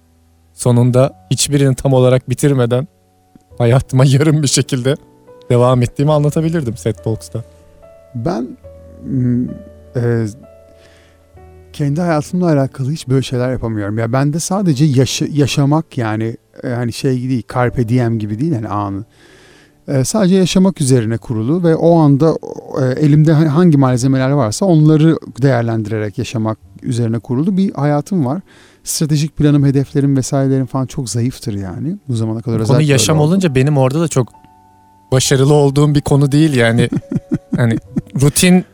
sonunda 0.52 1.26
hiçbirini 1.30 1.74
tam 1.74 1.92
olarak 1.92 2.30
bitirmeden 2.30 2.88
hayatıma 3.58 4.04
yarım 4.06 4.42
bir 4.42 4.48
şekilde 4.48 4.96
devam 5.50 5.82
ettiğimi 5.82 6.12
anlatabilirdim 6.12 6.76
Set 6.76 7.04
Talks'ta. 7.04 7.42
Ben 8.14 8.48
mm, 9.04 9.48
e, 9.96 10.26
kendi 11.76 12.00
hayatımla 12.00 12.46
alakalı 12.52 12.90
hiç 12.92 13.08
böyle 13.08 13.22
şeyler 13.22 13.52
yapamıyorum. 13.52 13.98
Ya 13.98 14.12
bende 14.12 14.40
sadece 14.40 14.84
yaşa- 14.84 15.26
yaşamak 15.32 15.98
yani 15.98 16.36
e, 16.64 16.68
hani 16.68 16.92
şey 16.92 17.12
değil, 17.28 17.42
carpe 17.54 17.88
diem 17.88 18.18
gibi 18.18 18.38
değil 18.40 18.52
yani 18.52 18.68
anı. 18.68 19.04
E, 19.88 20.04
sadece 20.04 20.34
yaşamak 20.36 20.80
üzerine 20.80 21.16
kurulu 21.18 21.62
ve 21.62 21.76
o 21.76 21.98
anda 21.98 22.36
e, 22.82 23.00
elimde 23.00 23.32
hangi 23.32 23.78
malzemeler 23.78 24.30
varsa 24.30 24.66
onları 24.66 25.16
değerlendirerek 25.42 26.18
yaşamak 26.18 26.58
üzerine 26.82 27.18
kurulu 27.18 27.56
bir 27.56 27.72
hayatım 27.74 28.26
var. 28.26 28.40
Stratejik 28.84 29.36
planım, 29.36 29.64
hedeflerim 29.64 30.16
vesairelerim 30.16 30.66
falan 30.66 30.86
çok 30.86 31.10
zayıftır 31.10 31.54
yani. 31.54 31.96
Bu 32.08 32.14
zamana 32.14 32.40
kadar 32.42 32.58
Konu 32.58 32.62
özellikle 32.62 32.92
yaşam 32.92 33.16
öyle 33.16 33.22
oldu. 33.24 33.30
olunca 33.32 33.54
benim 33.54 33.78
orada 33.78 34.00
da 34.00 34.08
çok 34.08 34.28
başarılı 35.12 35.54
olduğum 35.54 35.94
bir 35.94 36.00
konu 36.00 36.32
değil 36.32 36.54
yani. 36.54 36.88
hani 37.56 37.76
rutin 38.20 38.64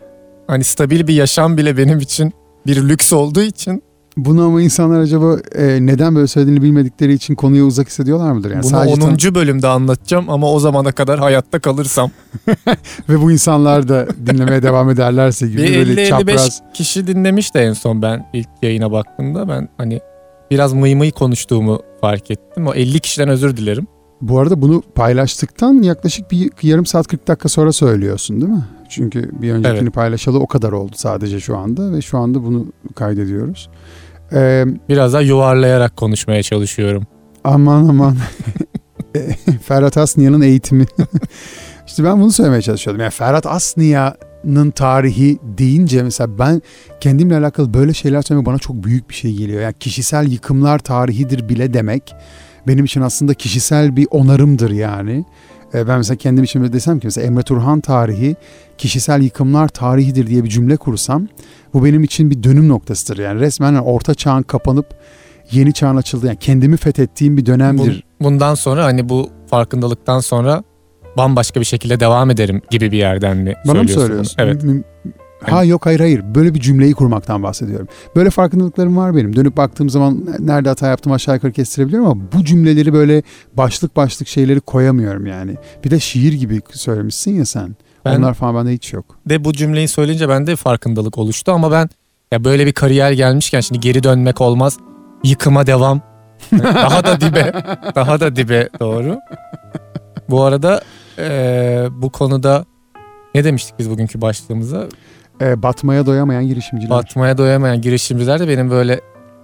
hani 0.46 0.64
stabil 0.64 1.06
bir 1.06 1.14
yaşam 1.14 1.56
bile 1.56 1.76
benim 1.76 1.98
için 1.98 2.32
bir 2.66 2.88
lüks 2.88 3.12
olduğu 3.12 3.42
için 3.42 3.82
Bunu 4.16 4.44
ama 4.44 4.62
insanlar 4.62 5.00
acaba 5.00 5.36
e, 5.54 5.86
neden 5.86 6.14
böyle 6.14 6.26
söylediğini 6.26 6.62
bilmedikleri 6.62 7.14
için 7.14 7.34
konuya 7.34 7.64
uzak 7.64 7.88
hissediyorlar 7.88 8.32
mıdır? 8.32 8.50
Yani 8.50 8.62
bunu 8.62 8.70
sadece 8.70 8.94
10. 9.06 9.16
tan- 9.16 9.34
bölümde 9.34 9.66
anlatacağım 9.66 10.30
ama 10.30 10.52
o 10.52 10.58
zamana 10.58 10.92
kadar 10.92 11.18
hayatta 11.18 11.58
kalırsam 11.58 12.10
ve 13.08 13.20
bu 13.22 13.32
insanlar 13.32 13.88
da 13.88 14.06
dinlemeye 14.26 14.62
devam 14.62 14.90
ederlerse 14.90 15.48
gibi 15.48 15.62
bir 15.62 15.76
böyle 15.76 16.04
50-55 16.04 16.08
çapraz. 16.08 16.62
kişi 16.74 17.06
dinlemiş 17.06 17.54
de 17.54 17.60
en 17.62 17.72
son 17.72 18.02
ben 18.02 18.26
ilk 18.32 18.48
yayına 18.62 18.92
baktığımda 18.92 19.48
ben 19.48 19.68
hani 19.78 20.00
biraz 20.50 20.72
mıy 20.72 20.94
mıy 20.94 21.10
konuştuğumu 21.10 21.80
fark 22.00 22.30
ettim. 22.30 22.66
O 22.66 22.74
50 22.74 23.00
kişiden 23.00 23.28
özür 23.28 23.56
dilerim. 23.56 23.86
Bu 24.22 24.38
arada 24.38 24.62
bunu 24.62 24.82
paylaştıktan 24.94 25.82
yaklaşık 25.82 26.30
bir 26.30 26.50
yarım 26.62 26.86
saat 26.86 27.06
40 27.06 27.28
dakika 27.28 27.48
sonra 27.48 27.72
söylüyorsun 27.72 28.40
değil 28.40 28.52
mi? 28.52 28.64
Çünkü 28.88 29.30
bir 29.42 29.52
öncekini 29.52 29.78
Evet. 29.82 29.94
paylaşalı 29.94 30.38
o 30.38 30.46
kadar 30.46 30.72
oldu 30.72 30.92
sadece 30.96 31.40
şu 31.40 31.56
anda 31.58 31.92
ve 31.92 32.02
şu 32.02 32.18
anda 32.18 32.44
bunu 32.44 32.66
kaydediyoruz. 32.94 33.68
Ee, 34.32 34.64
Biraz 34.88 35.12
daha 35.12 35.22
yuvarlayarak 35.22 35.96
konuşmaya 35.96 36.42
çalışıyorum. 36.42 37.02
aman 37.44 37.88
aman 37.88 38.16
E, 39.16 39.32
Ferhat 39.62 39.96
Asniya'nın 39.96 40.40
eğitimi. 40.40 40.84
işte 41.86 42.04
ben 42.04 42.20
bunu 42.20 42.32
söylemeye 42.32 42.62
çalışıyordum. 42.62 43.00
Yani 43.00 43.10
Ferhat 43.10 43.46
Asniya'nın 43.46 44.70
tarihi 44.70 45.38
deyince 45.58 46.02
mesela 46.02 46.38
ben 46.38 46.62
kendimle 47.00 47.36
alakalı 47.36 47.74
böyle 47.74 47.94
şeyler 47.94 48.22
söylemek 48.22 48.46
bana 48.46 48.58
çok 48.58 48.84
büyük 48.84 49.08
bir 49.10 49.14
şey 49.14 49.34
geliyor. 49.34 49.62
Yani 49.62 49.74
kişisel 49.80 50.32
yıkımlar 50.32 50.78
tarihidir 50.78 51.48
bile 51.48 51.74
demek 51.74 52.14
benim 52.66 52.84
için 52.84 53.00
aslında 53.00 53.34
kişisel 53.34 53.96
bir 53.96 54.06
onarımdır 54.10 54.70
yani. 54.70 55.24
E, 55.74 55.88
Ben 55.88 55.98
mesela 55.98 56.16
kendim 56.16 56.44
için 56.44 56.64
de 56.64 56.72
desem 56.72 56.98
ki 57.00 57.06
mesela 57.06 57.26
Emre 57.26 57.42
Turhan 57.42 57.80
tarihi 57.80 58.36
kişisel 58.78 59.22
yıkımlar 59.22 59.68
tarihidir 59.68 60.26
diye 60.26 60.44
bir 60.44 60.48
cümle 60.48 60.76
kursam 60.76 61.28
bu 61.74 61.84
benim 61.84 62.04
için 62.04 62.30
bir 62.30 62.42
dönüm 62.42 62.68
noktasıdır. 62.68 63.18
Yani 63.18 63.40
resmen 63.40 63.74
orta 63.74 64.14
çağın 64.14 64.42
kapanıp 64.42 64.86
yeni 65.52 65.72
çağın 65.72 65.96
açıldığı 65.96 66.26
yani 66.26 66.38
kendimi 66.40 66.76
fethettiğim 66.76 67.36
bir 67.36 67.46
dönemdir. 67.46 68.04
Bun- 68.20 68.24
bundan 68.24 68.54
sonra 68.54 68.84
hani 68.84 69.08
bu 69.08 69.30
farkındalıktan 69.50 70.20
sonra 70.20 70.62
bambaşka 71.16 71.60
bir 71.60 71.64
şekilde 71.64 72.00
devam 72.00 72.30
ederim 72.30 72.62
gibi 72.70 72.92
bir 72.92 72.98
yerden 72.98 73.36
mi 73.36 73.54
Bana 73.68 73.82
mı 73.82 73.88
söylüyorsun 73.88 74.18
bunu? 74.18 74.24
söylüyorsun? 74.24 74.74
Evet. 74.74 74.84
Ha 75.50 75.64
yok 75.64 75.86
hayır 75.86 76.00
hayır. 76.00 76.22
Böyle 76.34 76.54
bir 76.54 76.60
cümleyi 76.60 76.94
kurmaktan 76.94 77.42
bahsediyorum. 77.42 77.88
Böyle 78.16 78.30
farkındalıklarım 78.30 78.96
var 78.96 79.16
benim. 79.16 79.36
Dönüp 79.36 79.56
baktığım 79.56 79.90
zaman 79.90 80.24
nerede 80.38 80.68
hata 80.68 80.86
yaptım 80.88 81.12
aşağı 81.12 81.34
yukarı 81.34 81.52
kestirebiliyorum 81.52 82.08
ama 82.08 82.20
bu 82.32 82.44
cümleleri 82.44 82.92
böyle 82.92 83.22
başlık 83.54 83.96
başlık 83.96 84.28
şeyleri 84.28 84.60
koyamıyorum 84.60 85.26
yani. 85.26 85.54
Bir 85.84 85.90
de 85.90 86.00
şiir 86.00 86.32
gibi 86.32 86.60
söylemişsin 86.72 87.34
ya 87.34 87.44
sen. 87.46 87.76
Ben 88.04 88.18
Onlar 88.18 88.34
falan 88.34 88.54
bende 88.54 88.72
hiç 88.74 88.92
yok. 88.92 89.04
de 89.28 89.44
bu 89.44 89.52
cümleyi 89.52 89.88
söyleyince 89.88 90.28
bende 90.28 90.56
farkındalık 90.56 91.18
oluştu 91.18 91.52
ama 91.52 91.70
ben 91.72 91.88
ya 92.32 92.44
böyle 92.44 92.66
bir 92.66 92.72
kariyer 92.72 93.12
gelmişken 93.12 93.60
şimdi 93.60 93.80
geri 93.80 94.02
dönmek 94.02 94.40
olmaz. 94.40 94.78
Yıkıma 95.24 95.66
devam. 95.66 96.00
Daha 96.62 97.04
da 97.04 97.20
dibe. 97.20 97.52
Daha 97.94 98.20
da 98.20 98.36
dibe 98.36 98.68
doğru. 98.80 99.18
Bu 100.30 100.42
arada 100.42 100.82
eee, 101.18 101.88
bu 101.92 102.10
konuda 102.10 102.64
ne 103.34 103.44
demiştik 103.44 103.78
biz 103.78 103.90
bugünkü 103.90 104.20
başlığımıza? 104.20 104.86
Ee, 105.42 105.62
batmaya 105.62 106.06
doyamayan 106.06 106.46
girişimciler. 106.46 106.90
Batmaya 106.90 107.38
doyamayan 107.38 107.80
girişimciler 107.80 108.40
de 108.40 108.48
benim 108.48 108.70
böyle 108.70 109.00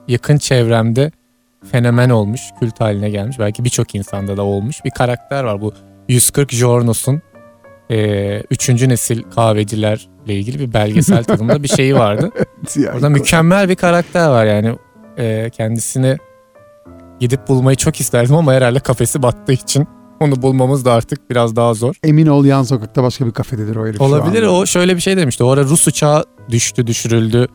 yakın 0.09 0.37
çevremde 0.37 1.11
fenomen 1.73 2.11
olmuş, 2.11 2.41
kült 2.61 2.81
haline 2.81 3.11
gelmiş. 3.11 3.39
Belki 3.39 3.65
birçok 3.65 3.95
insanda 3.95 4.37
da 4.37 4.43
olmuş 4.43 4.85
bir 4.85 4.91
karakter 4.91 5.45
var. 5.45 5.61
Bu 5.61 5.73
140 6.09 6.53
Jornos'un 6.53 7.23
eee 7.91 8.43
üçüncü 8.51 8.89
nesil 8.89 9.23
kahvecilerle 9.23 10.35
ilgili 10.35 10.59
bir 10.59 10.73
belgesel 10.73 11.25
tadında 11.25 11.63
bir 11.63 11.69
şeyi 11.69 11.95
vardı. 11.95 12.31
Orada 12.95 13.09
mükemmel 13.09 13.69
bir 13.69 13.77
karakter 13.77 14.29
var 14.29 14.45
yani. 14.47 14.77
Eee 15.19 15.51
kendisini 15.51 16.17
gidip 17.21 17.49
bulmayı 17.49 17.77
çok 17.77 18.01
isterdim 18.01 18.35
ama 18.35 18.53
herhalde 18.53 18.81
kafesi 18.81 19.23
battığı 19.23 19.53
için 19.53 19.89
onu 20.21 20.43
bulmamız 20.43 20.85
da 20.85 20.93
artık 20.93 21.31
biraz 21.31 21.57
daha 21.57 21.75
zor. 21.75 21.95
Emin 22.05 22.27
ol 22.27 22.45
yan 22.45 22.63
sokakta 22.63 23.03
başka 23.03 23.27
bir 23.27 23.31
kafededir 23.31 23.77
o 23.77 23.87
herif 23.87 24.01
Olabilir 24.01 24.43
o 24.43 24.67
şöyle 24.67 24.97
bir 24.97 25.01
şey 25.01 25.17
demişti. 25.17 25.45
O 25.45 25.49
ara 25.49 25.65
Rus 25.65 25.87
uçağı 25.89 26.25
düştü 26.51 26.87
düşürüldü 26.87 27.49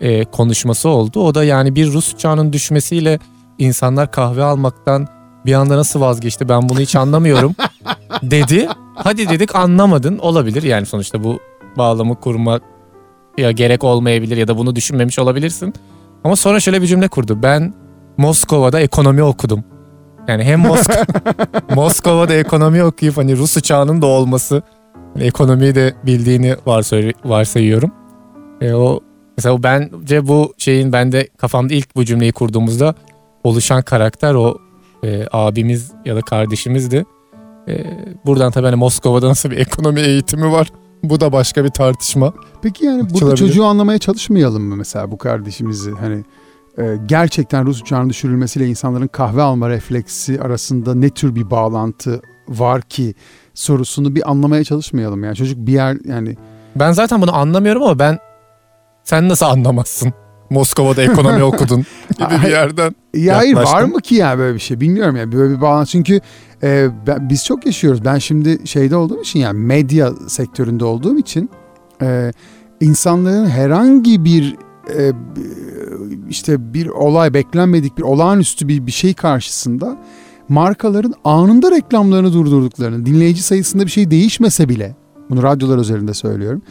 e, 0.00 0.24
konuşması 0.24 0.88
oldu. 0.88 1.20
O 1.20 1.34
da 1.34 1.44
yani 1.44 1.74
bir 1.74 1.92
Rus 1.92 2.14
uçağının 2.14 2.52
düşmesiyle 2.52 3.18
insanlar 3.58 4.10
kahve 4.10 4.44
almaktan 4.44 5.08
bir 5.46 5.54
anda 5.54 5.76
nasıl 5.76 6.00
vazgeçti 6.00 6.48
ben 6.48 6.68
bunu 6.68 6.80
hiç 6.80 6.96
anlamıyorum 6.96 7.54
dedi. 8.22 8.68
Hadi 8.94 9.28
dedik 9.28 9.56
anlamadın 9.56 10.18
olabilir 10.18 10.62
yani 10.62 10.86
sonuçta 10.86 11.24
bu 11.24 11.38
bağlamı 11.78 12.14
kurmak 12.20 12.62
ya 13.38 13.50
gerek 13.50 13.84
olmayabilir 13.84 14.36
ya 14.36 14.48
da 14.48 14.58
bunu 14.58 14.76
düşünmemiş 14.76 15.18
olabilirsin. 15.18 15.74
Ama 16.24 16.36
sonra 16.36 16.60
şöyle 16.60 16.82
bir 16.82 16.86
cümle 16.86 17.08
kurdu. 17.08 17.42
Ben 17.42 17.74
Moskova'da 18.16 18.80
ekonomi 18.80 19.22
okudum. 19.22 19.64
Yani 20.28 20.44
hem 20.44 20.60
Moskova 20.60 21.04
Moskova'da 21.74 22.34
ekonomi 22.34 22.84
okuyup 22.84 23.16
hani 23.16 23.36
Rus 23.36 23.56
uçağının 23.56 24.02
da 24.02 24.06
olması 24.06 24.62
hani 25.14 25.24
ekonomiyi 25.24 25.74
de 25.74 25.94
bildiğini 26.06 26.56
varsay 26.66 27.12
varsayıyorum. 27.24 27.92
E 28.60 28.72
o 28.72 29.00
mesela 29.36 29.62
bence 29.62 30.28
bu 30.28 30.54
şeyin 30.58 30.92
bende 30.92 31.28
kafamda 31.36 31.74
ilk 31.74 31.96
bu 31.96 32.04
cümleyi 32.04 32.32
kurduğumuzda 32.32 32.94
oluşan 33.44 33.82
karakter 33.82 34.34
o 34.34 34.58
e, 35.04 35.26
abimiz 35.32 35.92
ya 36.04 36.16
da 36.16 36.20
kardeşimizdi. 36.20 37.04
E, 37.68 37.84
buradan 38.26 38.52
tabii 38.52 38.66
hani 38.66 38.76
Moskova'da 38.76 39.28
nasıl 39.28 39.50
bir 39.50 39.56
ekonomi 39.56 40.00
eğitimi 40.00 40.52
var. 40.52 40.68
Bu 41.02 41.20
da 41.20 41.32
başka 41.32 41.64
bir 41.64 41.70
tartışma. 41.70 42.32
Peki 42.62 42.84
yani 42.84 43.10
burada 43.10 43.36
çocuğu 43.36 43.64
anlamaya 43.64 43.98
çalışmayalım 43.98 44.62
mı 44.62 44.76
mesela 44.76 45.10
bu 45.10 45.18
kardeşimizi? 45.18 45.90
Hani 45.90 46.24
gerçekten 47.06 47.66
Rus 47.66 47.82
uçağının 47.82 48.10
düşürülmesiyle 48.10 48.66
insanların 48.66 49.06
kahve 49.06 49.42
alma 49.42 49.68
refleksi 49.68 50.40
arasında 50.40 50.94
ne 50.94 51.10
tür 51.10 51.34
bir 51.34 51.50
bağlantı 51.50 52.20
var 52.48 52.82
ki 52.82 53.14
sorusunu 53.54 54.14
bir 54.14 54.30
anlamaya 54.30 54.64
çalışmayalım 54.64 55.24
yani 55.24 55.36
çocuk 55.36 55.58
bir 55.66 55.72
yer 55.72 55.96
yani 56.04 56.36
Ben 56.76 56.92
zaten 56.92 57.22
bunu 57.22 57.36
anlamıyorum 57.36 57.82
ama 57.82 57.98
ben 57.98 58.18
sen 59.04 59.28
nasıl 59.28 59.46
anlamazsın? 59.46 60.12
Moskova'da 60.50 61.02
ekonomi 61.02 61.42
okudun 61.44 61.86
gibi 62.18 62.42
bir 62.44 62.50
yerden. 62.50 62.94
ya 63.14 63.36
hayır 63.36 63.56
var 63.56 63.82
mı 63.82 64.00
ki 64.00 64.14
ya 64.14 64.38
böyle 64.38 64.54
bir 64.54 64.60
şey 64.60 64.80
bilmiyorum 64.80 65.16
ya 65.16 65.32
böyle 65.32 65.56
bir 65.56 65.60
bağlantı 65.60 65.90
çünkü 65.90 66.20
e, 66.62 66.88
ben, 67.06 67.30
biz 67.30 67.44
çok 67.44 67.66
yaşıyoruz 67.66 68.04
ben 68.04 68.18
şimdi 68.18 68.68
şeyde 68.68 68.96
olduğum 68.96 69.20
için 69.20 69.40
yani 69.40 69.58
medya 69.58 70.12
sektöründe 70.28 70.84
olduğum 70.84 71.18
için 71.18 71.50
e, 72.02 72.32
insanların 72.80 73.46
herhangi 73.46 74.24
bir 74.24 74.56
e, 74.96 75.12
işte 76.28 76.74
bir 76.74 76.86
olay 76.86 77.34
beklenmedik 77.34 77.98
bir 77.98 78.02
olağanüstü 78.02 78.68
bir, 78.68 78.86
bir 78.86 78.92
şey 78.92 79.14
karşısında 79.14 79.98
markaların 80.48 81.14
anında 81.24 81.70
reklamlarını 81.70 82.32
durdurduklarını 82.32 83.06
dinleyici 83.06 83.42
sayısında 83.42 83.84
bir 83.84 83.90
şey 83.90 84.10
değişmese 84.10 84.68
bile 84.68 84.96
bunu 85.30 85.42
radyolar 85.42 85.78
üzerinde 85.78 86.14
söylüyorum 86.14 86.62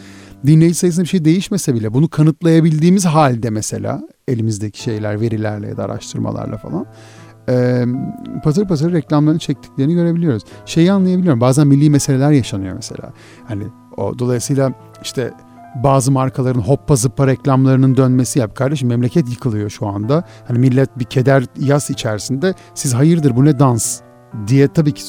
dinleyici 0.45 0.75
sayısında 0.75 1.03
bir 1.03 1.09
şey 1.09 1.25
değişmese 1.25 1.73
bile 1.73 1.93
bunu 1.93 2.09
kanıtlayabildiğimiz 2.09 3.05
halde 3.05 3.49
mesela 3.49 4.01
elimizdeki 4.27 4.81
şeyler 4.81 5.21
verilerle 5.21 5.67
ya 5.67 5.77
da 5.77 5.83
araştırmalarla 5.83 6.57
falan 6.57 6.85
e, 7.49 7.85
patır 8.43 8.67
patır 8.67 8.93
reklamlarını 8.93 9.39
çektiklerini 9.39 9.93
görebiliyoruz. 9.93 10.43
Şeyi 10.65 10.91
anlayabiliyorum 10.91 11.41
bazen 11.41 11.67
milli 11.67 11.89
meseleler 11.89 12.31
yaşanıyor 12.31 12.75
mesela. 12.75 13.13
Hani 13.47 13.63
o 13.97 14.19
dolayısıyla 14.19 14.73
işte 15.03 15.33
bazı 15.83 16.11
markaların 16.11 16.61
hoppa 16.61 16.95
zıppa 16.95 17.27
reklamlarının 17.27 17.97
dönmesi 17.97 18.39
yap. 18.39 18.55
Kardeşim 18.55 18.89
memleket 18.89 19.29
yıkılıyor 19.29 19.69
şu 19.69 19.87
anda. 19.87 20.23
Hani 20.47 20.59
millet 20.59 20.99
bir 20.99 21.05
keder 21.05 21.43
yas 21.59 21.89
içerisinde 21.89 22.53
siz 22.73 22.93
hayırdır 22.93 23.35
bu 23.35 23.45
ne 23.45 23.59
dans 23.59 24.01
diye 24.47 24.67
tabii 24.67 24.91
ki 24.91 25.03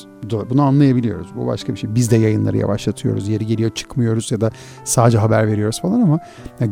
bunu 0.50 0.62
anlayabiliyoruz. 0.62 1.28
Bu 1.36 1.46
başka 1.46 1.72
bir 1.72 1.78
şey. 1.78 1.94
Biz 1.94 2.10
de 2.10 2.16
yayınları 2.16 2.56
yavaşlatıyoruz. 2.56 3.28
Yeri 3.28 3.46
geliyor 3.46 3.70
çıkmıyoruz 3.70 4.32
ya 4.32 4.40
da 4.40 4.50
sadece 4.84 5.18
haber 5.18 5.46
veriyoruz 5.46 5.80
falan 5.80 6.00
ama 6.00 6.18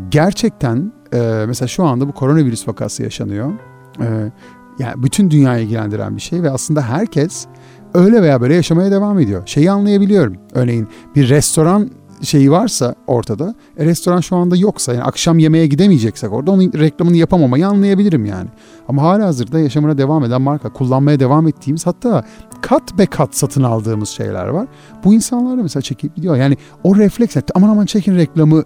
gerçekten 0.08 0.92
e, 1.12 1.44
mesela 1.46 1.68
şu 1.68 1.84
anda 1.84 2.08
bu 2.08 2.12
koronavirüs 2.12 2.68
vakası 2.68 3.02
yaşanıyor. 3.02 3.52
E, 4.00 4.32
yani 4.78 5.02
bütün 5.02 5.30
dünyayı 5.30 5.64
ilgilendiren 5.64 6.16
bir 6.16 6.20
şey 6.20 6.42
ve 6.42 6.50
aslında 6.50 6.82
herkes 6.82 7.46
öyle 7.94 8.22
veya 8.22 8.40
böyle 8.40 8.54
yaşamaya 8.54 8.90
devam 8.90 9.18
ediyor. 9.18 9.42
Şeyi 9.46 9.70
anlayabiliyorum. 9.70 10.36
Örneğin 10.54 10.88
bir 11.14 11.28
restoran 11.28 11.90
şeyi 12.22 12.50
varsa 12.50 12.94
ortada, 13.06 13.54
e, 13.78 13.84
restoran 13.84 14.20
şu 14.20 14.36
anda 14.36 14.56
yoksa 14.56 14.94
yani 14.94 15.04
akşam 15.04 15.38
yemeğe 15.38 15.66
gidemeyeceksek 15.66 16.32
orada 16.32 16.50
onun 16.50 16.72
reklamını 16.72 17.16
yapamamayı 17.16 17.68
anlayabilirim 17.68 18.24
yani. 18.24 18.48
Ama 18.88 19.02
hala 19.02 19.26
hazırda 19.26 19.58
yaşamına 19.58 19.98
devam 19.98 20.24
eden 20.24 20.42
marka, 20.42 20.72
kullanmaya 20.72 21.20
devam 21.20 21.48
ettiğimiz 21.48 21.86
hatta 21.86 22.24
kat 22.60 22.98
be 22.98 23.06
kat 23.06 23.36
satın 23.36 23.62
aldığımız 23.62 24.08
şeyler 24.08 24.46
var. 24.46 24.66
Bu 25.04 25.14
insanlar 25.14 25.58
da 25.58 25.62
mesela 25.62 25.82
çekip 25.82 26.16
gidiyor. 26.16 26.36
Yani 26.36 26.56
o 26.84 26.96
refleks, 26.96 27.36
aman 27.54 27.68
aman 27.68 27.86
çekin 27.86 28.16
reklamı 28.16 28.64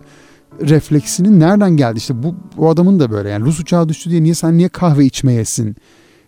refleksinin 0.61 1.41
nereden 1.41 1.77
geldi? 1.77 1.99
İşte 1.99 2.23
bu, 2.23 2.35
bu 2.57 2.71
adamın 2.71 3.01
da 3.01 3.11
böyle 3.11 3.29
yani 3.29 3.45
Rus 3.45 3.61
uçağı 3.61 3.89
düştü 3.89 4.11
diye 4.11 4.23
niye 4.23 4.35
sen 4.35 4.59
niye 4.59 4.69
kahve 4.69 5.05
içmeyesin 5.05 5.77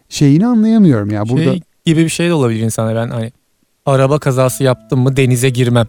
şeyini 0.08 0.46
anlayamıyorum 0.46 1.10
ya. 1.10 1.28
Burada 1.28 1.44
Şey 1.44 1.62
gibi 1.84 2.04
bir 2.04 2.08
şey 2.08 2.28
de 2.28 2.34
olabilir 2.34 2.60
insana 2.60 2.94
ben 2.94 3.10
hani 3.10 3.32
araba 3.86 4.18
kazası 4.18 4.64
yaptım 4.64 5.00
mı 5.00 5.16
denize 5.16 5.50
girmem. 5.50 5.86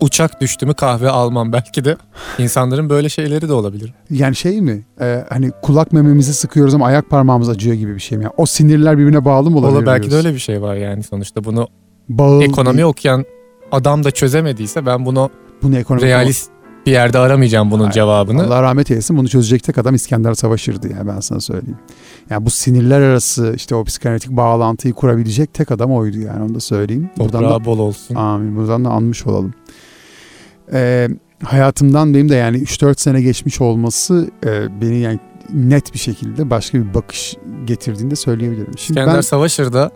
Uçak 0.00 0.40
düştü 0.40 0.66
mü 0.66 0.74
kahve 0.74 1.10
almam 1.10 1.52
belki 1.52 1.84
de. 1.84 1.96
insanların 2.38 2.90
böyle 2.90 3.08
şeyleri 3.08 3.48
de 3.48 3.52
olabilir. 3.52 3.94
yani 4.10 4.36
şey 4.36 4.60
mi? 4.60 4.84
Ee, 5.00 5.24
hani 5.28 5.50
kulak 5.62 5.92
mememizi 5.92 6.34
sıkıyoruz 6.34 6.74
ama 6.74 6.86
ayak 6.86 7.10
parmağımız 7.10 7.48
acıyor 7.48 7.76
gibi 7.76 7.94
bir 7.94 8.00
şey 8.00 8.18
mi? 8.18 8.24
Yani 8.24 8.34
o 8.36 8.46
sinirler 8.46 8.98
birbirine 8.98 9.24
bağlı 9.24 9.50
mı 9.50 9.58
olabilir? 9.58 9.76
Ola 9.76 9.86
belki 9.86 10.10
de 10.10 10.16
öyle 10.16 10.34
bir 10.34 10.38
şey 10.38 10.62
var 10.62 10.74
yani 10.74 11.02
sonuçta 11.02 11.44
bunu 11.44 11.68
Bağıl, 12.08 12.42
ekonomi 12.42 12.84
okuyan 12.84 13.24
adam 13.72 14.04
da 14.04 14.10
çözemediyse 14.10 14.86
ben 14.86 15.06
bunu 15.06 15.30
bunu 15.62 15.78
ekonomi 15.78 16.06
realist 16.06 16.50
bir 16.86 16.92
yerde 16.92 17.18
aramayacağım 17.18 17.70
bunun 17.70 17.82
Hayır, 17.82 17.92
cevabını. 17.92 18.42
Allah 18.42 18.62
rahmet 18.62 18.90
eylesin 18.90 19.16
bunu 19.16 19.28
çözecek 19.28 19.62
tek 19.62 19.78
adam 19.78 19.94
İskender 19.94 20.34
Savaşır'dı 20.34 20.88
ya 20.88 21.06
ben 21.06 21.20
sana 21.20 21.40
söyleyeyim. 21.40 21.78
Yani 22.30 22.46
bu 22.46 22.50
sinirler 22.50 23.00
arası 23.00 23.52
işte 23.56 23.74
o 23.74 23.84
psikanalitik 23.84 24.30
bağlantıyı 24.30 24.94
kurabilecek 24.94 25.54
tek 25.54 25.70
adam 25.70 25.92
oydu 25.92 26.18
yani 26.18 26.42
onu 26.42 26.54
da 26.54 26.60
söyleyeyim. 26.60 27.10
Buradan 27.18 27.42
da 27.42 27.48
Toprağı 27.48 27.64
bol 27.64 27.78
olsun. 27.78 28.14
Amin. 28.14 28.56
Buradan 28.56 28.84
da 28.84 28.88
anmış 28.88 29.26
olalım. 29.26 29.54
Ee, 30.72 31.08
hayatımdan 31.44 32.14
benim 32.14 32.28
de 32.28 32.34
yani 32.34 32.56
3-4 32.58 33.00
sene 33.00 33.22
geçmiş 33.22 33.60
olması 33.60 34.30
e, 34.46 34.80
beni 34.80 34.98
yani 34.98 35.18
net 35.54 35.94
bir 35.94 35.98
şekilde 35.98 36.50
başka 36.50 36.78
bir 36.78 36.94
bakış 36.94 37.36
getirdiğini 37.64 38.10
de 38.10 38.16
söyleyebilirim. 38.16 38.66
Şimdi 38.78 38.80
İskender 39.00 39.16
ben 39.16 39.20
Savaşır 39.20 39.72
da 39.72 39.90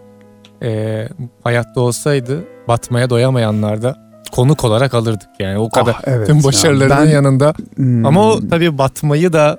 e, 0.63 1.09
hayatta 1.45 1.81
olsaydı 1.81 2.45
batmaya 2.69 3.11
doyamayanlar 3.11 3.83
da 3.83 3.97
konuk 4.33 4.65
olarak 4.65 4.95
alırdık 4.95 5.29
yani 5.39 5.59
o 5.59 5.71
kadar 5.71 5.95
Ah, 5.99 6.03
evet 6.07 6.27
tüm 6.27 6.45
başarılarının 6.45 6.97
Ben- 7.07 7.11
yanında. 7.11 7.55
Hmm, 7.77 8.07
Ama 8.07 8.29
o 8.33 8.49
tabii 8.49 8.79
batmayı 8.79 9.33
da 9.33 9.59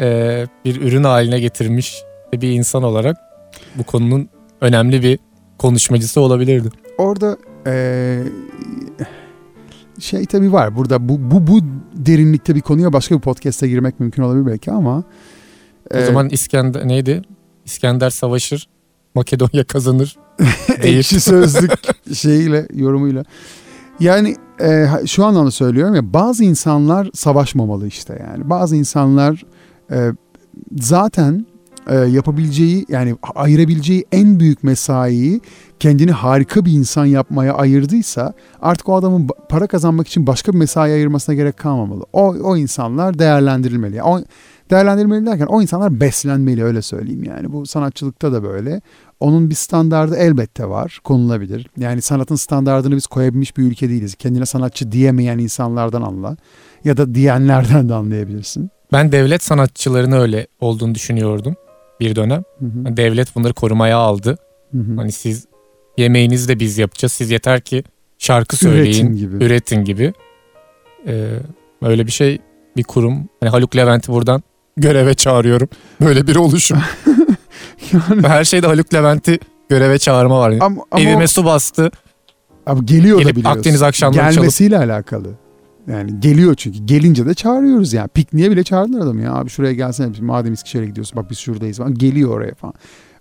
e, 0.00 0.46
bir 0.64 0.80
ürün 0.80 1.04
haline 1.04 1.40
getirmiş 1.40 1.96
bir 2.32 2.50
insan 2.50 2.82
olarak 2.82 3.16
bu 3.74 3.84
konunun 3.84 4.28
önemli 4.60 5.02
bir 5.02 5.18
konuşmacısı 5.58 6.20
olabilirdi. 6.20 6.68
orada 6.98 7.36
e, 7.66 7.72
şey 9.98 10.26
tabii 10.26 10.52
var. 10.52 10.76
Burada 10.76 11.08
bu 11.08 11.30
bu 11.30 11.46
bu 11.46 11.60
derinlikte 11.92 12.54
bir 12.54 12.60
konuya 12.60 12.92
başka 12.92 13.14
bir 13.14 13.20
podcast'e 13.20 13.68
girmek 13.68 14.00
mümkün 14.00 14.22
olabilir 14.22 14.46
belki 14.46 14.72
ama 14.72 15.04
O 15.94 15.96
e, 15.96 16.04
zaman 16.04 16.28
İskender 16.28 16.88
neydi? 16.88 17.22
İskender 17.64 18.10
Savaşır, 18.10 18.68
Makedonya 19.14 19.64
kazanır. 19.64 20.16
ekşi 20.82 21.20
sözlük 21.20 21.72
şeyiyle 22.14 22.68
yorumuyla. 22.74 23.24
Yani 24.00 24.36
e, 24.60 24.86
şu 25.06 25.24
anlamda 25.24 25.50
söylüyorum 25.50 25.94
ya 25.94 26.12
bazı 26.12 26.44
insanlar 26.44 27.10
savaşmamalı 27.14 27.86
işte 27.86 28.26
yani. 28.30 28.50
Bazı 28.50 28.76
insanlar 28.76 29.44
e, 29.90 30.12
zaten 30.76 31.46
e, 31.86 31.94
yapabileceği 31.94 32.86
yani 32.88 33.16
ayırabileceği 33.34 34.04
en 34.12 34.40
büyük 34.40 34.62
mesaiyi 34.62 35.40
kendini 35.80 36.10
harika 36.10 36.64
bir 36.64 36.72
insan 36.72 37.04
yapmaya 37.04 37.54
ayırdıysa 37.54 38.32
artık 38.62 38.88
o 38.88 38.96
adamın 38.96 39.28
para 39.48 39.66
kazanmak 39.66 40.08
için 40.08 40.26
başka 40.26 40.52
bir 40.52 40.58
mesai 40.58 40.92
ayırmasına 40.92 41.34
gerek 41.34 41.56
kalmamalı. 41.56 42.04
O, 42.12 42.28
o 42.28 42.56
insanlar 42.56 43.18
değerlendirilmeli. 43.18 44.02
O, 44.02 44.20
değerlendirilmeli 44.70 45.26
derken 45.26 45.46
o 45.46 45.62
insanlar 45.62 46.00
beslenmeli 46.00 46.64
öyle 46.64 46.82
söyleyeyim 46.82 47.24
yani. 47.24 47.52
Bu 47.52 47.66
sanatçılıkta 47.66 48.32
da 48.32 48.42
böyle. 48.42 48.80
Onun 49.20 49.50
bir 49.50 49.54
standardı 49.54 50.16
elbette 50.16 50.68
var, 50.68 51.00
konulabilir. 51.04 51.70
Yani 51.78 52.02
sanatın 52.02 52.36
standardını 52.36 52.96
biz 52.96 53.06
koyabilmiş 53.06 53.56
bir 53.56 53.62
ülke 53.62 53.88
değiliz. 53.88 54.14
Kendine 54.14 54.46
sanatçı 54.46 54.92
diyemeyen 54.92 55.38
insanlardan 55.38 56.02
anla. 56.02 56.36
Ya 56.84 56.96
da 56.96 57.14
diyenlerden 57.14 57.88
de 57.88 57.94
anlayabilirsin. 57.94 58.70
Ben 58.92 59.12
devlet 59.12 59.42
sanatçılarının 59.42 60.20
öyle 60.20 60.46
olduğunu 60.60 60.94
düşünüyordum 60.94 61.56
bir 62.00 62.16
dönem. 62.16 62.42
Hı 62.58 62.64
hı, 62.66 62.96
Devlet 62.96 63.34
bunları 63.36 63.52
korumaya 63.52 63.96
aldı. 63.96 64.38
hı 64.72 64.78
hı. 64.78 64.96
Hani 64.96 65.12
siz 65.12 65.46
yemeğinizi 65.98 66.48
de 66.48 66.60
biz 66.60 66.78
yapacağız. 66.78 67.12
Siz 67.12 67.30
yeter 67.30 67.60
ki 67.60 67.84
şarkı 68.18 68.56
söyleyin, 68.56 69.06
Üretin 69.06 69.16
gibi. 69.16 69.44
üretin 69.44 69.84
gibi. 69.84 70.12
Ee, 71.06 71.28
öyle 71.82 72.06
bir 72.06 72.12
şey 72.12 72.38
bir 72.76 72.82
kurum. 72.82 73.28
Hani 73.40 73.50
Haluk 73.50 73.76
Levent'i 73.76 74.12
buradan 74.12 74.42
göreve 74.76 75.14
çağırıyorum. 75.14 75.68
Böyle 76.00 76.26
bir 76.26 76.36
oluşum. 76.36 76.78
Yani 77.92 78.22
Her 78.26 78.44
şeyde 78.44 78.66
Haluk 78.66 78.94
Levent'i 78.94 79.38
göreve 79.68 79.98
çağırma 79.98 80.40
var. 80.40 80.54
ama, 80.60 80.82
ama 80.90 81.02
Evime 81.04 81.26
su 81.26 81.44
bastı. 81.44 81.90
Abi 82.66 82.86
geliyor 82.86 83.18
da 83.18 83.22
Gelip 83.22 83.36
biliyorsun. 83.36 83.58
Akdeniz 83.58 83.82
akşamları 83.82 84.20
çalıp 84.22 84.34
Gelmesiyle 84.34 84.78
alakalı. 84.78 85.28
Yani 85.86 86.20
geliyor 86.20 86.54
çünkü. 86.54 86.78
Gelince 86.86 87.26
de 87.26 87.34
çağırıyoruz 87.34 87.92
yani. 87.92 88.08
Pikniğe 88.08 88.50
bile 88.50 88.62
çağırdılar 88.64 89.00
adamı 89.00 89.22
ya. 89.22 89.32
Abi 89.34 89.50
şuraya 89.50 89.72
gelsene. 89.72 90.12
Madem 90.20 90.52
Eskişehir'e 90.52 90.86
gidiyorsun 90.86 91.16
bak 91.16 91.30
biz 91.30 91.38
şuradayız 91.38 91.78
falan. 91.78 91.94
Geliyor 91.94 92.30
oraya 92.30 92.54
falan. 92.54 92.74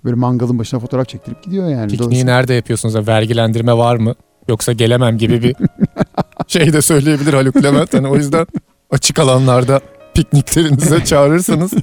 Böyle 0.04 0.16
mangalın 0.16 0.60
başına 0.60 0.80
fotoğraf 0.80 1.08
çektirip 1.08 1.44
gidiyor 1.44 1.70
yani. 1.70 1.82
pikniği 1.88 2.00
Dolayısıyla- 2.00 2.34
nerede 2.36 2.54
yapıyorsunuz? 2.54 2.96
Ya, 2.96 3.08
Vergilendirme 3.08 3.74
var 3.78 3.96
mı? 3.96 4.16
Yoksa 4.50 4.72
gelemem 4.74 5.18
gibi 5.18 5.44
bir 5.44 5.56
şey 6.48 6.74
de 6.74 6.82
söyleyebilir 6.82 7.34
Haluk 7.34 7.64
Levent. 7.64 7.94
Hani 7.94 8.08
o 8.08 8.16
yüzden 8.16 8.48
açık 8.92 9.20
alanlarda 9.20 9.82
pikniklerinize 10.14 11.04
çağırırsanız 11.06 11.74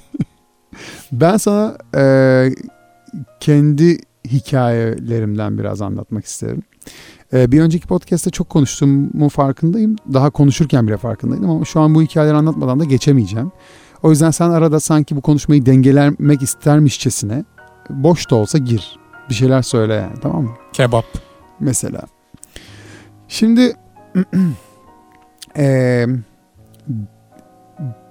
Ben 1.13 1.37
sana 1.37 1.77
e, 1.97 2.05
kendi 3.41 3.99
hikayelerimden 4.29 5.59
biraz 5.59 5.83
anlatmak 5.83 6.25
isterim. 6.25 6.63
E, 7.33 7.53
bir 7.53 7.61
önceki 7.61 7.87
podcast'te 7.87 8.31
çok 8.31 8.49
konuştuğumu 8.49 9.29
farkındayım. 9.29 9.97
Daha 10.13 10.31
konuşurken 10.31 10.87
bile 10.87 10.97
farkındaydım 10.97 11.51
ama 11.51 11.65
şu 11.65 11.81
an 11.81 11.95
bu 11.95 12.03
hikayeleri 12.03 12.37
anlatmadan 12.37 12.81
da 12.81 12.85
geçemeyeceğim. 12.85 13.53
O 14.03 14.11
yüzden 14.11 14.31
sen 14.31 14.51
arada 14.51 14.81
sanki 14.81 15.17
bu 15.17 15.21
konuşmayı 15.21 15.67
dengelemek 15.67 16.43
istermişçesine 16.43 17.45
boş 17.91 18.31
da 18.31 18.35
olsa 18.35 18.59
gir. 18.59 18.99
Bir 19.29 19.35
şeyler 19.35 19.63
söyle 19.63 19.95
yani 19.95 20.15
tamam 20.23 20.43
mı? 20.43 20.51
kebap. 20.73 21.05
Mesela. 21.61 22.03
Şimdi 23.29 23.77
eee, 25.59 26.07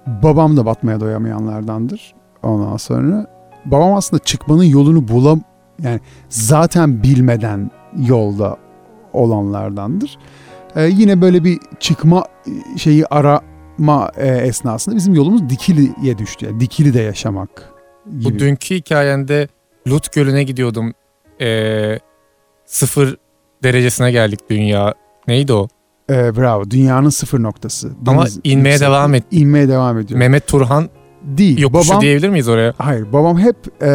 babam 0.06 0.56
da 0.56 0.66
batmaya 0.66 1.00
doyamayanlardandır. 1.00 2.14
Ondan 2.42 2.76
sonra 2.76 3.26
babam 3.64 3.94
aslında 3.94 4.22
çıkmanın 4.24 4.64
yolunu 4.64 5.08
bulam 5.08 5.40
yani 5.82 6.00
zaten 6.28 7.02
bilmeden 7.02 7.70
yolda 7.96 8.56
olanlardandır. 9.12 10.18
Eee, 10.76 10.90
yine 10.92 11.20
böyle 11.20 11.44
bir 11.44 11.58
çıkma 11.80 12.24
şeyi 12.76 13.06
arama 13.06 14.10
eee, 14.18 14.26
esnasında 14.26 14.96
bizim 14.96 15.14
yolumuz 15.14 15.48
Dikili'ye 15.50 16.18
düştü. 16.18 16.46
Yani 16.46 16.60
Dikili'de 16.60 17.00
yaşamak 17.00 17.72
gibi. 18.18 18.24
Bu 18.34 18.38
dünkü 18.38 18.74
hikayende 18.74 19.48
Lut 19.88 20.12
Gölü'ne 20.12 20.42
gidiyordum. 20.42 20.92
Ee, 21.40 21.98
sıfır 22.66 23.16
derecesine 23.62 24.12
geldik 24.12 24.40
dünya. 24.50 24.94
Neydi 25.28 25.52
o? 25.52 25.68
Eee, 26.10 26.32
bravo. 26.36 26.70
Dünyanın 26.70 27.08
sıfır 27.08 27.42
noktası. 27.42 27.90
Ama 28.06 28.22
Deniz 28.22 28.40
inmeye 28.44 28.68
yüksekliği. 28.72 28.88
devam 28.90 29.14
et. 29.14 29.24
İnmeye 29.30 29.68
devam 29.68 29.98
ediyor. 29.98 30.18
Mehmet 30.18 30.46
Turhan 30.46 30.88
Değil. 31.24 31.58
yokuşu 31.60 31.90
babam, 31.90 32.00
diyebilir 32.02 32.28
miyiz 32.28 32.48
oraya? 32.48 32.74
Hayır 32.78 33.12
babam 33.12 33.38
hep 33.38 33.56
e, 33.82 33.90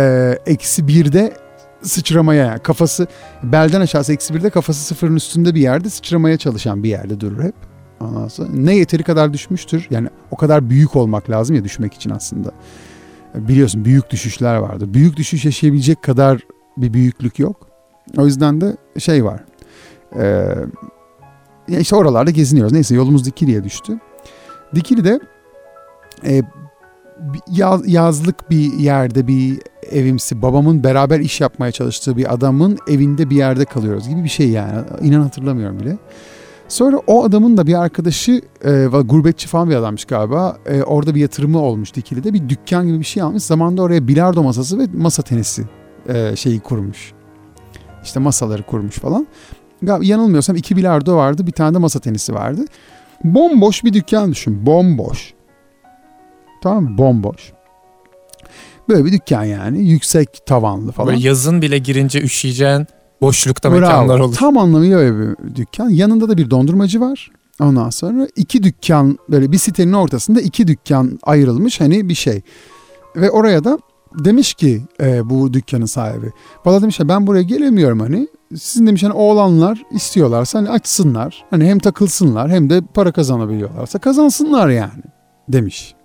eksi 0.45 0.88
birde 0.88 1.34
sıçramaya 1.82 2.46
yani 2.46 2.60
kafası 2.60 3.08
belden 3.44 3.82
aşağısı 3.82 4.13
eksi 4.13 4.34
birde 4.34 4.50
kafası 4.50 4.86
sıfırın 4.86 5.16
üstünde 5.16 5.56
bir 5.56 5.62
yerde 5.62 5.90
sıçramaya 5.90 6.38
çalışan 6.38 6.84
bir 6.84 6.90
yerde 6.90 7.20
durur 7.20 7.44
hep. 7.44 7.56
Ondan 8.00 8.28
sonra 8.28 8.50
ne 8.54 8.76
yeteri 8.76 9.04
kadar 9.04 9.34
düşmüştür 9.34 9.88
yani 9.90 10.10
o 10.32 10.36
kadar 10.36 10.70
büyük 10.70 10.96
olmak 10.96 11.30
lazım 11.30 11.56
ya 11.56 11.63
düşmek 11.63 11.94
için 11.94 12.10
aslında. 12.10 12.52
Biliyorsun 13.36 13.86
büyük 13.86 14.10
düşüşler 14.10 14.56
vardır. 14.56 14.94
Büyük 14.94 15.18
düşüş 15.18 15.46
yaşayabilecek 15.46 16.02
kadar 16.04 16.42
bir 16.78 16.94
büyüklük 16.94 17.40
yok. 17.40 17.68
O 18.18 18.26
yüzden 18.26 18.62
de 18.62 18.78
şey 19.00 19.26
var. 19.26 19.44
E, 20.16 20.26
ya 21.68 21.80
işte 21.80 21.96
oralarda 21.96 22.32
geziniyoruz. 22.32 22.74
Neyse 22.74 22.96
yolumuz 22.96 23.26
Dikili'ye 23.26 23.63
düştü. 23.63 24.00
Dikili'de 24.76 25.20
e, 26.26 26.42
yaz- 27.51 27.88
yazlık 27.88 28.49
bir 28.49 28.73
yerde 28.73 29.27
bir 29.27 29.60
evimsi 29.91 30.41
babamın 30.41 30.84
beraber 30.84 31.19
iş 31.19 31.41
yapmaya 31.41 31.71
çalıştığı 31.71 32.17
bir 32.17 32.34
adamın 32.34 32.77
evinde 32.88 33.30
bir 33.30 33.36
yerde 33.36 33.65
kalıyoruz 33.65 34.10
gibi 34.10 34.23
bir 34.23 34.30
şey 34.30 34.49
yani. 34.49 34.86
İnan 35.01 35.21
hatırlamıyorum 35.21 35.80
bile. 35.80 35.97
Sonra 36.67 36.97
o 37.08 37.23
adamın 37.23 37.58
da 37.58 37.67
bir 37.67 37.82
arkadaşı 37.82 38.41
e, 38.65 38.86
gurbetçi 39.06 39.47
falan 39.47 39.69
bir 39.69 39.75
adammış 39.75 40.06
galiba. 40.06 40.58
E, 40.65 40.84
orada 40.84 41.15
bir 41.15 41.21
yatırımı 41.21 41.60
olmuş 41.60 41.95
Dikili'de. 41.95 42.34
Bir 42.34 42.49
dükkan 42.49 42.88
gibi 42.88 42.99
bir 42.99 43.06
şey 43.06 43.23
almış. 43.23 43.43
Zamanında 43.43 43.82
oraya 43.82 44.08
bilardo 44.08 44.43
masası 44.43 44.80
ve 44.80 44.84
masa 44.93 45.23
tenisi 45.23 45.65
e, 46.10 46.36
şeyi 46.36 46.60
kurmuş. 46.60 47.13
İşte 48.03 48.19
masaları 48.19 48.63
kurmuş 48.63 48.95
falan. 48.95 49.27
Yanılmıyorsam 50.01 50.56
iki 50.56 50.75
bilardo 50.77 51.15
vardı. 51.15 51.47
Bir 51.47 51.51
tane 51.51 51.73
de 51.73 51.77
masa 51.77 51.99
tenisi 51.99 52.34
vardı. 52.34 52.65
Bomboş 53.23 53.84
bir 53.84 53.93
dükkan 53.93 54.32
düşün. 54.32 54.65
Bomboş. 54.65 55.34
Tamam 56.67 56.84
mı? 56.84 56.97
Bomboş. 56.97 57.53
Böyle 58.89 59.06
bir 59.06 59.12
dükkan 59.12 59.43
yani. 59.43 59.89
Yüksek 59.89 60.45
tavanlı 60.45 60.91
falan. 60.91 61.08
Böyle 61.08 61.27
yazın 61.27 61.62
bile 61.62 61.77
girince 61.77 62.21
üşüyeceğin 62.21 62.88
boşlukta 63.21 63.71
Bravo. 63.71 63.80
mekanlar 63.80 64.19
olur. 64.19 64.36
Tam 64.36 64.58
anlamıyla 64.58 64.97
öyle 64.97 65.19
bir 65.19 65.56
dükkan. 65.56 65.89
Yanında 65.89 66.30
da 66.30 66.38
bir 66.38 66.49
dondurmacı 66.49 67.01
var. 67.01 67.32
Ondan 67.60 67.89
sonra 67.89 68.27
iki 68.36 68.63
dükkan 68.63 69.19
böyle 69.30 69.51
bir 69.51 69.58
sitenin 69.58 69.93
ortasında 69.93 70.41
iki 70.41 70.67
dükkan 70.67 71.19
ayrılmış 71.23 71.82
hani 71.82 72.10
bir 72.10 72.15
şey. 72.15 72.41
Ve 73.15 73.32
oraya 73.32 73.63
da 73.63 73.80
demiş 74.15 74.53
ki 74.53 74.82
e, 75.01 75.30
bu 75.30 75.53
dükkanın 75.53 75.86
sahibi. 75.86 76.32
Valla 76.65 76.82
demiş 76.82 76.99
ya 76.99 77.10
ben 77.10 77.27
buraya 77.27 77.43
gelemiyorum 77.43 77.99
hani. 77.99 78.27
Sizin 78.56 78.88
demiş 78.88 79.03
hani 79.03 79.13
oğlanlar 79.13 79.84
istiyorlarsa 79.91 80.60
hani 80.60 80.69
açsınlar. 80.69 81.45
Hani 81.49 81.65
hem 81.65 81.80
takılsınlar 81.80 82.49
hem 82.49 82.69
de 82.69 82.82
para 82.93 83.12
kazanabiliyorlarsa 83.12 83.99
kazansınlar 83.99 84.69
yani 84.69 85.03
demiş. 85.49 85.97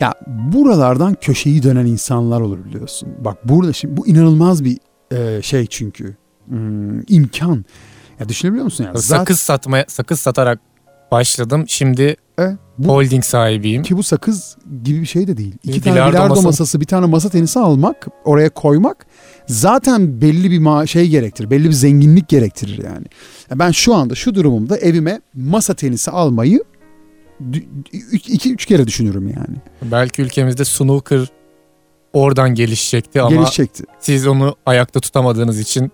Ya 0.00 0.14
buralardan 0.26 1.14
köşeyi 1.20 1.62
dönen 1.62 1.86
insanlar 1.86 2.40
olur 2.40 2.64
biliyorsun. 2.64 3.08
Bak 3.24 3.48
burada 3.48 3.72
şimdi 3.72 3.96
bu 3.96 4.06
inanılmaz 4.06 4.64
bir 4.64 4.78
e, 5.12 5.42
şey 5.42 5.66
çünkü. 5.66 6.16
Hmm, 6.48 7.00
imkan. 7.08 7.64
Ya 8.20 8.28
düşünebiliyor 8.28 8.64
musun 8.64 8.84
yani? 8.84 8.98
Zaten- 8.98 9.18
Sakız 9.18 9.38
satmaya 9.40 9.84
sakız 9.88 10.20
satarak 10.20 10.60
başladım. 11.12 11.64
Şimdi 11.68 12.16
E, 12.40 12.56
bu, 12.78 12.88
holding 12.88 13.24
sahibiyim. 13.24 13.82
ki 13.82 13.96
bu 13.96 14.02
sakız 14.02 14.56
gibi 14.84 15.00
bir 15.00 15.06
şey 15.06 15.26
de 15.26 15.36
değil. 15.36 15.54
İki 15.62 15.74
Bir 15.78 15.82
tane 15.82 15.94
bilardo 15.96 16.12
bilardo 16.12 16.34
masa- 16.34 16.42
masası, 16.46 16.80
bir 16.80 16.86
tane 16.86 17.06
masa 17.06 17.28
tenisi 17.28 17.58
almak, 17.58 18.06
oraya 18.24 18.50
koymak 18.50 19.06
zaten 19.46 20.20
belli 20.20 20.50
bir 20.50 20.60
ma- 20.60 20.86
şey 20.86 21.08
gerektirir. 21.08 21.50
Belli 21.50 21.64
bir 21.64 21.72
zenginlik 21.72 22.28
gerektirir 22.28 22.84
yani. 22.84 23.06
Ya 23.50 23.58
Ben 23.58 23.70
şu 23.70 23.94
anda 23.94 24.14
şu 24.14 24.34
durumumda 24.34 24.76
evime 24.78 25.20
masa 25.34 25.74
tenisi 25.74 26.10
almayı 26.10 26.60
2-3 27.40 28.56
kere 28.66 28.86
düşünürüm 28.86 29.28
yani. 29.28 29.56
Belki 29.82 30.22
ülkemizde 30.22 30.64
snooker 30.64 31.26
oradan 32.12 32.54
gelişecekti 32.54 33.22
ama 33.22 33.30
Gelişecekti. 33.36 33.84
siz 34.00 34.26
onu 34.26 34.56
ayakta 34.66 35.00
tutamadığınız 35.00 35.60
için 35.60 35.92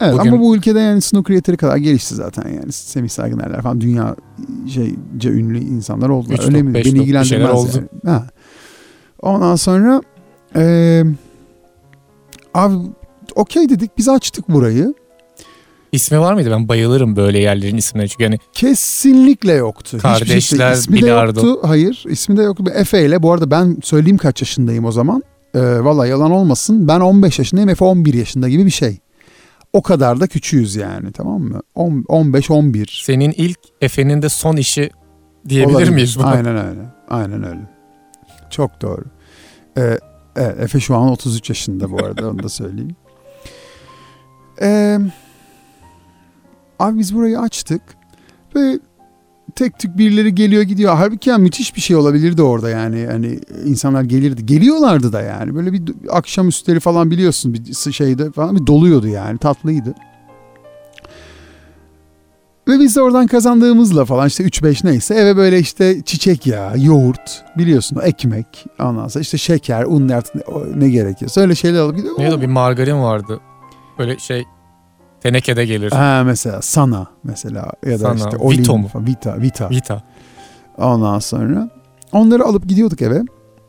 Evet 0.00 0.14
Bugün- 0.18 0.32
ama 0.32 0.40
bu 0.40 0.56
ülkede 0.56 0.80
yani 0.80 1.00
snooker 1.00 1.34
yeteri 1.34 1.56
kadar 1.56 1.76
gelişti 1.76 2.14
zaten 2.14 2.48
yani. 2.48 2.72
Semih 2.72 3.08
Saygınerler 3.08 3.62
falan 3.62 3.80
dünya 3.80 4.16
şeyce 4.74 5.28
ünlü 5.30 5.58
insanlar 5.58 6.08
oldular. 6.08 6.34
Üç 6.34 6.40
top, 6.40 6.54
Beni 6.54 6.64
top 6.64 6.74
bir 6.74 6.84
ilgilendirmez 6.84 7.50
oldu. 7.50 7.70
yani. 7.76 7.88
Ha. 8.16 8.26
Ondan 9.22 9.56
sonra 9.56 10.02
eee 10.56 11.04
abi 12.54 12.74
okey 13.34 13.68
dedik 13.68 13.98
biz 13.98 14.08
açtık 14.08 14.48
burayı. 14.48 14.94
İsmi 15.94 16.20
var 16.20 16.34
mıydı? 16.34 16.50
Ben 16.50 16.68
bayılırım 16.68 17.16
böyle 17.16 17.38
yerlerin 17.38 17.76
isimlerine 17.76 18.08
çünkü 18.08 18.24
hani 18.24 18.38
Kesinlikle 18.52 19.52
yoktu. 19.52 19.98
Kardeşler, 20.02 20.40
şekilde. 20.40 20.72
İsmi 20.72 20.96
de 20.96 21.02
bilardo. 21.02 21.46
yoktu. 21.46 21.68
Hayır 21.68 22.04
ismi 22.08 22.36
de 22.36 22.42
yoktu. 22.42 22.64
Efe 22.74 23.06
ile 23.06 23.22
bu 23.22 23.32
arada 23.32 23.50
ben 23.50 23.76
söyleyeyim 23.82 24.18
kaç 24.18 24.42
yaşındayım 24.42 24.84
o 24.84 24.92
zaman. 24.92 25.22
Ee, 25.54 25.60
Valla 25.60 26.06
yalan 26.06 26.30
olmasın. 26.30 26.88
Ben 26.88 27.00
15 27.00 27.38
yaşındayım. 27.38 27.68
Efe 27.70 27.84
11 27.84 28.14
yaşında 28.14 28.48
gibi 28.48 28.66
bir 28.66 28.70
şey. 28.70 28.98
O 29.72 29.82
kadar 29.82 30.20
da 30.20 30.26
küçüğüz 30.26 30.76
yani 30.76 31.12
tamam 31.12 31.40
mı? 31.42 31.60
15-11. 31.76 33.04
senin 33.04 33.30
ilk 33.36 33.58
Efe'nin 33.80 34.22
de 34.22 34.28
son 34.28 34.56
işi 34.56 34.90
diyebilir 35.48 35.74
Olabilir. 35.74 35.90
miyiz? 35.90 36.16
buna? 36.18 36.26
Aynen 36.26 36.56
öyle. 36.56 36.80
Aynen 37.08 37.44
öyle. 37.44 37.60
Çok 38.50 38.82
doğru. 38.82 39.04
Ee, 39.78 39.98
evet, 40.36 40.60
Efe 40.60 40.80
şu 40.80 40.96
an 40.96 41.08
33 41.08 41.48
yaşında 41.48 41.90
bu 41.90 41.98
arada 41.98 42.30
onu 42.30 42.42
da 42.42 42.48
söyleyeyim. 42.48 42.96
Ee, 44.62 44.98
abi 46.78 46.98
biz 46.98 47.14
burayı 47.14 47.40
açtık 47.40 47.82
ve 48.56 48.78
tek 49.54 49.78
tük 49.78 49.98
birileri 49.98 50.34
geliyor 50.34 50.62
gidiyor. 50.62 50.94
Halbuki 50.96 51.30
yani 51.30 51.42
müthiş 51.42 51.76
bir 51.76 51.80
şey 51.80 51.96
olabilirdi 51.96 52.42
orada 52.42 52.70
yani. 52.70 53.06
Hani 53.10 53.40
insanlar 53.66 54.02
gelirdi. 54.02 54.46
Geliyorlardı 54.46 55.12
da 55.12 55.22
yani. 55.22 55.54
Böyle 55.54 55.72
bir 55.72 55.82
akşam 56.10 56.48
üstleri 56.48 56.80
falan 56.80 57.10
biliyorsun 57.10 57.54
bir 57.54 57.92
şeyde 57.92 58.30
falan 58.30 58.56
bir 58.56 58.66
doluyordu 58.66 59.08
yani. 59.08 59.38
Tatlıydı. 59.38 59.94
Ve 62.68 62.78
biz 62.78 62.96
de 62.96 63.02
oradan 63.02 63.26
kazandığımızla 63.26 64.04
falan 64.04 64.28
işte 64.28 64.44
3-5 64.44 64.86
neyse 64.86 65.14
eve 65.14 65.36
böyle 65.36 65.58
işte 65.58 66.02
çiçek 66.02 66.46
yağı, 66.46 66.80
yoğurt 66.80 67.44
biliyorsun 67.58 68.00
ekmek 68.02 68.66
ondan 68.80 69.08
sonra 69.08 69.22
işte 69.22 69.38
şeker, 69.38 69.84
un 69.84 70.08
ne, 70.08 70.20
ne 70.74 70.88
gerekiyorsa 70.90 71.40
öyle 71.40 71.54
şeyler 71.54 71.80
alıp 71.80 71.96
gidiyor. 71.96 72.18
Neydi 72.18 72.40
bir 72.40 72.46
margarin 72.46 73.02
vardı. 73.02 73.40
Böyle 73.98 74.18
şey 74.18 74.44
tenekede 75.24 75.66
gelir. 75.66 75.92
Ha 75.92 76.22
mesela 76.26 76.62
sana 76.62 77.06
mesela 77.24 77.72
ya 77.86 77.92
da 77.92 77.98
Sana, 77.98 78.14
işte 78.14 78.30
Vito 78.50 78.78
mu? 78.78 78.88
falan, 78.88 79.06
Vita, 79.06 79.40
Vita. 79.40 79.70
Vita. 79.70 80.02
Ondan 80.78 81.18
sonra 81.18 81.70
onları 82.12 82.44
alıp 82.44 82.68
gidiyorduk 82.68 83.02
eve. 83.02 83.22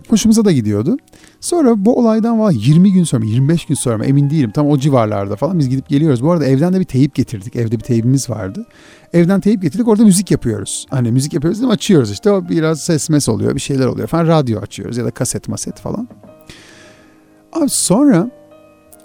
Hoşumuza 0.09 0.45
da 0.45 0.51
gidiyordu. 0.51 0.97
Sonra 1.39 1.85
bu 1.85 1.99
olaydan 1.99 2.39
var 2.39 2.51
20 2.51 2.93
gün 2.93 3.03
sonra 3.03 3.25
25 3.25 3.65
gün 3.65 3.75
sonra 3.75 3.97
mı 3.97 4.05
emin 4.05 4.29
değilim 4.29 4.51
tam 4.51 4.67
o 4.69 4.77
civarlarda 4.77 5.35
falan 5.35 5.59
biz 5.59 5.69
gidip 5.69 5.89
geliyoruz. 5.89 6.23
Bu 6.23 6.31
arada 6.31 6.45
evden 6.45 6.73
de 6.73 6.79
bir 6.79 6.85
teyip 6.85 7.15
getirdik. 7.15 7.55
Evde 7.55 7.71
bir 7.71 7.83
teyibimiz 7.83 8.29
vardı. 8.29 8.65
Evden 9.13 9.41
teyip 9.41 9.61
getirdik 9.61 9.87
orada 9.87 10.03
müzik 10.03 10.31
yapıyoruz. 10.31 10.85
Hani 10.89 11.11
müzik 11.11 11.33
yapıyoruz 11.33 11.59
değil 11.59 11.67
mi? 11.67 11.73
Açıyoruz 11.73 12.11
işte 12.11 12.31
o 12.31 12.49
biraz 12.49 12.81
ses 12.81 13.09
mes 13.09 13.29
oluyor 13.29 13.55
bir 13.55 13.61
şeyler 13.61 13.85
oluyor 13.85 14.07
falan. 14.07 14.27
Radyo 14.27 14.59
açıyoruz 14.59 14.97
ya 14.97 15.05
da 15.05 15.11
kaset 15.11 15.47
maset 15.47 15.79
falan. 15.79 16.07
Abi 17.53 17.69
sonra 17.69 18.29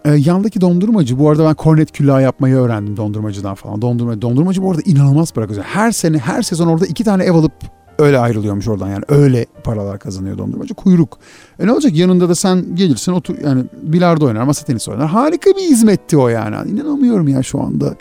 e, 0.04 0.10
yandaki 0.10 0.60
dondurmacı 0.60 1.18
bu 1.18 1.30
arada 1.30 1.44
ben 1.44 1.54
kornet 1.54 1.92
külahı 1.92 2.22
yapmayı 2.22 2.54
öğrendim 2.54 2.96
dondurmacıdan 2.96 3.54
falan. 3.54 3.82
Dondurma, 3.82 4.22
dondurmacı 4.22 4.62
bu 4.62 4.70
arada 4.70 4.82
inanılmaz 4.84 5.32
para 5.32 5.46
kazanıyor. 5.46 5.70
Her 5.72 5.92
sene 5.92 6.18
her 6.18 6.42
sezon 6.42 6.66
orada 6.66 6.86
iki 6.86 7.04
tane 7.04 7.24
ev 7.24 7.32
alıp 7.32 7.52
öyle 7.98 8.18
ayrılıyormuş 8.18 8.68
oradan 8.68 8.88
yani 8.88 9.04
öyle 9.08 9.46
paralar 9.64 9.98
kazanıyor 9.98 10.38
dondurmacı 10.38 10.74
kuyruk. 10.74 11.18
E 11.58 11.66
ne 11.66 11.72
olacak 11.72 11.96
yanında 11.96 12.28
da 12.28 12.34
sen 12.34 12.76
gelirsin 12.76 13.12
otur 13.12 13.38
yani 13.44 13.64
bilardo 13.82 14.26
oynar 14.26 14.42
masa 14.42 14.66
tenisi 14.66 14.90
oynar 14.90 15.08
harika 15.08 15.50
bir 15.50 15.62
hizmetti 15.62 16.16
o 16.16 16.28
yani 16.28 16.70
inanamıyorum 16.70 17.28
ya 17.28 17.42
şu 17.42 17.60
anda 17.60 17.96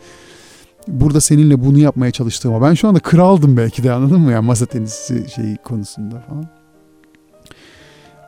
burada 0.87 1.21
seninle 1.21 1.65
bunu 1.65 1.79
yapmaya 1.79 2.11
çalıştığıma 2.11 2.61
ben 2.61 2.73
şu 2.73 2.87
anda 2.87 2.99
kraldım 2.99 3.57
belki 3.57 3.83
de 3.83 3.91
anladın 3.91 4.21
mı 4.21 4.31
ya 4.31 4.41
masa 4.41 4.65
tenisi 4.65 5.25
şeyi 5.35 5.57
konusunda 5.57 6.19
falan. 6.29 6.58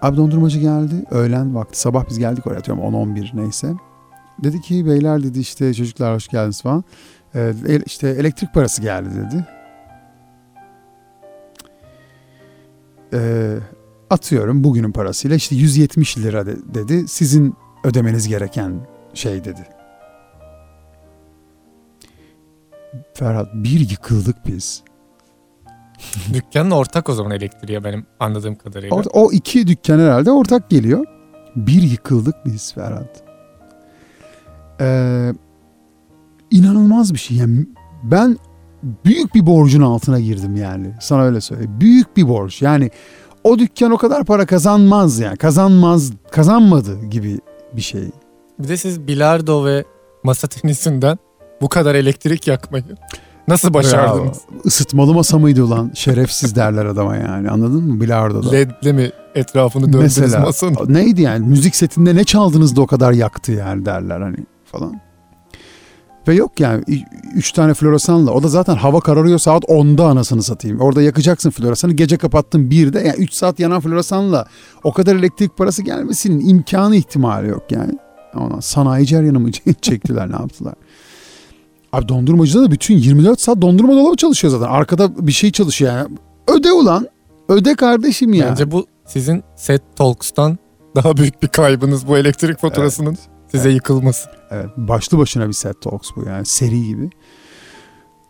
Abi 0.01 0.17
dondurmacı 0.17 0.59
geldi 0.59 1.05
öğlen 1.11 1.55
vakti 1.55 1.79
sabah 1.79 2.09
biz 2.09 2.19
geldik 2.19 2.47
oraya 2.47 2.57
atıyorum 2.57 2.83
10-11 2.83 3.29
neyse. 3.33 3.73
Dedi 4.43 4.61
ki 4.61 4.85
beyler 4.85 5.23
dedi 5.23 5.39
işte 5.39 5.73
çocuklar 5.73 6.15
hoş 6.15 6.27
geldiniz 6.27 6.61
falan. 6.61 6.83
Ee, 7.35 7.53
işte 7.85 8.09
elektrik 8.09 8.53
parası 8.53 8.81
geldi 8.81 9.09
dedi. 9.15 9.47
Ee, 13.13 13.57
atıyorum 14.09 14.63
bugünün 14.63 14.91
parasıyla 14.91 15.35
işte 15.35 15.55
170 15.55 16.17
lira 16.17 16.45
de, 16.45 16.55
dedi. 16.73 17.07
Sizin 17.07 17.55
ödemeniz 17.83 18.27
gereken 18.27 18.73
şey 19.13 19.43
dedi. 19.43 19.67
Ferhat 23.13 23.53
bir 23.53 23.89
yıkıldık 23.89 24.35
biz. 24.47 24.83
Dükkanın 26.33 26.71
ortak 26.71 27.09
o 27.09 27.13
zaman 27.13 27.31
elektriğe 27.31 27.83
benim 27.83 28.05
anladığım 28.19 28.55
kadarıyla. 28.55 28.95
O, 28.95 29.03
o 29.13 29.31
iki 29.31 29.67
dükkan 29.67 29.99
herhalde 29.99 30.31
ortak 30.31 30.69
geliyor. 30.69 31.05
Bir 31.55 31.81
yıkıldık 31.81 32.35
biz 32.45 32.73
Ferhat. 32.73 33.23
Ee, 34.81 35.33
inanılmaz 36.51 37.13
bir 37.13 37.19
şey. 37.19 37.37
Yani 37.37 37.65
ben 38.03 38.37
büyük 39.05 39.35
bir 39.35 39.45
borcun 39.45 39.81
altına 39.81 40.19
girdim 40.19 40.55
yani. 40.55 40.93
Sana 41.01 41.23
öyle 41.23 41.41
söyleyeyim. 41.41 41.71
Büyük 41.79 42.17
bir 42.17 42.27
borç. 42.27 42.61
Yani 42.61 42.91
o 43.43 43.59
dükkan 43.59 43.91
o 43.91 43.97
kadar 43.97 44.25
para 44.25 44.45
kazanmaz 44.45 45.19
yani. 45.19 45.37
Kazanmaz, 45.37 46.11
kazanmadı 46.31 47.05
gibi 47.05 47.39
bir 47.73 47.81
şey. 47.81 48.03
Bir 48.59 48.67
de 48.67 48.77
siz 48.77 49.07
bilardo 49.07 49.65
ve 49.65 49.83
masa 50.23 50.47
tenisinden 50.47 51.17
bu 51.61 51.69
kadar 51.69 51.95
elektrik 51.95 52.47
yakmayı 52.47 52.83
nasıl 53.47 53.73
başardınız? 53.73 54.37
Bravo. 54.51 54.61
Isıtmalı 54.65 55.13
masa 55.13 55.39
mıydı 55.39 55.63
ulan? 55.63 55.91
Şerefsiz 55.93 56.55
derler 56.55 56.85
adama 56.85 57.15
yani. 57.15 57.49
Anladın 57.49 57.83
mı? 57.83 58.01
Bilardo'da. 58.01 58.51
LED'le 58.51 58.93
mi 58.93 59.11
etrafını 59.35 59.93
döndünüz 59.93 60.17
Mesela 60.17 60.39
masanın? 60.45 60.93
neydi 60.93 61.21
yani? 61.21 61.47
Müzik 61.47 61.75
setinde 61.75 62.15
ne 62.15 62.23
çaldınız 62.23 62.75
da 62.75 62.81
o 62.81 62.87
kadar 62.87 63.11
yaktı 63.11 63.51
yani 63.51 63.85
derler 63.85 64.21
hani 64.21 64.37
falan. 64.65 65.01
Ve 66.27 66.33
yok 66.33 66.59
yani 66.59 66.83
üç 67.35 67.51
tane 67.51 67.73
floresanla 67.73 68.31
o 68.31 68.43
da 68.43 68.47
zaten 68.47 68.75
hava 68.75 68.99
kararıyor 68.99 69.39
saat 69.39 69.63
10'da 69.63 70.05
anasını 70.05 70.43
satayım. 70.43 70.79
Orada 70.79 71.01
yakacaksın 71.01 71.49
floresanı 71.49 71.93
gece 71.93 72.17
kapattın 72.17 72.69
1'de 72.69 72.99
yani 72.99 73.17
3 73.17 73.33
saat 73.33 73.59
yanan 73.59 73.81
floresanla 73.81 74.45
o 74.83 74.93
kadar 74.93 75.15
elektrik 75.15 75.57
parası 75.57 75.81
gelmesinin 75.83 76.49
imkanı 76.49 76.95
ihtimali 76.95 77.47
yok 77.47 77.63
yani. 77.71 77.93
Ona 78.35 78.61
sanayici 78.61 79.17
her 79.17 79.23
yanımı 79.23 79.51
çektiler 79.81 80.31
ne 80.31 80.35
yaptılar. 80.35 80.73
Abi 81.93 82.07
dondurmacıda 82.07 82.63
da 82.63 82.71
bütün 82.71 82.97
24 82.97 83.41
saat 83.41 83.61
dondurma 83.61 83.93
dolabı 83.93 84.15
çalışıyor 84.15 84.51
zaten. 84.51 84.73
Arkada 84.73 85.27
bir 85.27 85.31
şey 85.31 85.51
çalışıyor 85.51 85.93
yani. 85.93 86.17
Öde 86.47 86.71
ulan. 86.71 87.07
Öde 87.49 87.75
kardeşim 87.75 88.33
ya. 88.33 88.49
Bence 88.49 88.71
bu 88.71 88.87
sizin 89.05 89.43
set 89.55 89.81
talks'tan 89.95 90.57
daha 90.95 91.17
büyük 91.17 91.43
bir 91.43 91.47
kaybınız 91.47 92.07
bu 92.07 92.17
elektrik 92.17 92.59
faturasının 92.59 93.09
evet. 93.09 93.29
size 93.51 93.63
evet. 93.63 93.75
yıkılması. 93.75 94.29
Evet 94.51 94.69
başlı 94.77 95.17
başına 95.17 95.47
bir 95.47 95.53
set 95.53 95.81
talks 95.81 96.09
bu 96.15 96.25
yani 96.27 96.45
seri 96.45 96.87
gibi. 96.87 97.09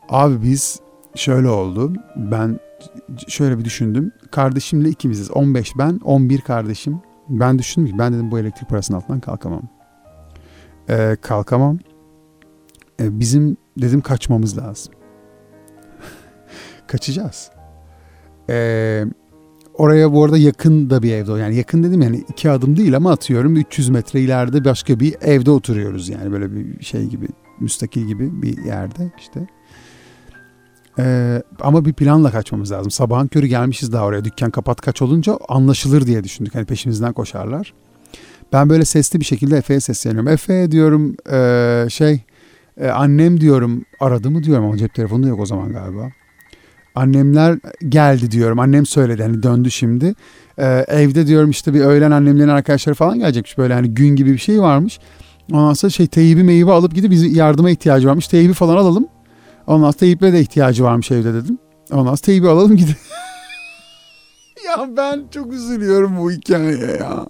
Abi 0.10 0.43
biz 0.43 0.80
şöyle 1.15 1.50
oldu. 1.50 1.93
Ben 2.15 2.60
şöyle 3.28 3.60
bir 3.60 3.65
düşündüm. 3.65 4.12
Kardeşimle 4.32 4.89
ikimiziz. 4.89 5.32
15 5.32 5.78
ben, 5.78 6.00
11 6.04 6.41
kardeşim. 6.41 7.02
Ben 7.30 7.60
düşündüm 7.60 7.91
ki 7.91 8.00
ben 8.00 8.13
dedim 8.13 8.32
bu 8.32 8.39
elektrik 8.39 8.69
parasının 8.69 8.97
altından 8.97 9.19
kalkamam. 9.19 9.63
Ee, 10.89 11.17
kalkamam. 11.21 11.80
Ee, 13.02 13.20
bizim 13.20 13.58
dedim 13.78 14.02
kaçmamız 14.02 14.58
lazım. 14.58 14.94
Kaçacağız. 16.88 17.52
Ee, 18.50 19.06
oraya 19.74 20.14
bu 20.14 20.24
arada 20.24 20.38
yakın 20.38 20.90
da 20.90 21.04
bir 21.04 21.14
evde. 21.14 21.32
Yani 21.32 21.56
yakın 21.56 21.84
dedim 21.84 22.02
yani 22.02 22.24
iki 22.30 22.50
adım 22.50 22.78
değil 22.78 22.96
ama 22.96 23.12
atıyorum 23.12 23.56
300 23.56 23.90
metre 23.90 24.22
ileride 24.22 24.66
başka 24.66 25.00
bir 25.00 25.16
evde 25.22 25.52
oturuyoruz. 25.52 26.10
Yani 26.10 26.32
böyle 26.32 26.56
bir 26.56 26.84
şey 26.84 27.06
gibi 27.06 27.28
müstakil 27.60 28.02
gibi 28.02 28.42
bir 28.42 28.66
yerde 28.66 29.12
işte. 29.20 29.48
Ee, 31.00 31.42
ama 31.60 31.86
bir 31.86 31.94
planla 31.94 32.32
kaçmamız 32.32 32.72
lazım. 32.72 32.92
Sabahın 32.92 33.28
körü 33.28 33.48
gelmişiz 33.48 33.94
daha 33.94 34.06
oraya. 34.06 34.26
Dükkan 34.26 34.52
kapat 34.52 34.82
kaç 34.82 35.02
olunca 35.02 35.38
anlaşılır 35.50 36.06
diye 36.06 36.24
düşündük. 36.24 36.56
Hani 36.56 36.66
peşimizden 36.66 37.14
koşarlar. 37.14 37.74
Ben 38.54 38.70
böyle 38.70 38.86
sesli 38.86 39.20
bir 39.20 39.26
şekilde 39.26 39.58
Efe'ye 39.58 39.80
sesleniyorum. 39.80 40.28
Efe 40.28 40.72
diyorum 40.72 41.16
ee, 41.32 41.86
şey 41.90 42.24
e, 42.77 42.88
annem 42.88 43.41
diyorum 43.41 43.86
aradı 43.99 44.31
mı 44.31 44.43
diyorum 44.43 44.65
ama 44.65 44.77
cep 44.77 44.93
telefonu 44.93 45.27
yok 45.27 45.39
o 45.39 45.45
zaman 45.45 45.71
galiba. 45.71 46.12
Annemler 46.95 47.60
geldi 47.89 48.31
diyorum. 48.31 48.60
Annem 48.60 48.86
söyledi 48.86 49.23
hani 49.23 49.43
döndü 49.43 49.71
şimdi. 49.71 50.13
Ee, 50.57 50.86
evde 50.88 51.27
diyorum 51.27 51.49
işte 51.49 51.73
bir 51.73 51.79
öğlen 51.81 52.12
annemlerin 52.12 52.47
arkadaşları 52.47 52.95
falan 52.95 53.19
gelecekmiş. 53.19 53.57
Böyle 53.57 53.73
hani 53.73 53.93
gün 53.93 54.15
gibi 54.15 54.34
bir 54.34 54.38
şey 54.38 54.62
varmış. 54.62 54.99
Ondan 55.51 55.73
sonra 55.73 55.89
şey 55.89 56.07
teybi 56.07 56.43
meyve 56.43 56.71
alıp 56.71 56.95
gidip 56.95 57.12
bizi 57.12 57.27
yardıma 57.27 57.69
ihtiyacı 57.69 58.07
varmış. 58.07 58.27
Teybi 58.27 58.53
falan 58.53 58.77
alalım. 58.77 59.07
Ondan 59.67 59.84
sonra 59.84 59.93
teybe 59.93 60.34
de 60.34 60.41
ihtiyacı 60.41 60.84
varmış 60.84 61.12
evde 61.12 61.34
dedim. 61.34 61.57
Ondan 61.91 62.03
sonra 62.05 62.17
teybi 62.17 62.49
alalım 62.49 62.75
gidip. 62.75 62.97
ya 64.65 64.88
ben 64.97 65.23
çok 65.31 65.53
üzülüyorum 65.53 66.17
bu 66.17 66.31
hikayeye 66.31 66.91
ya. 66.99 67.25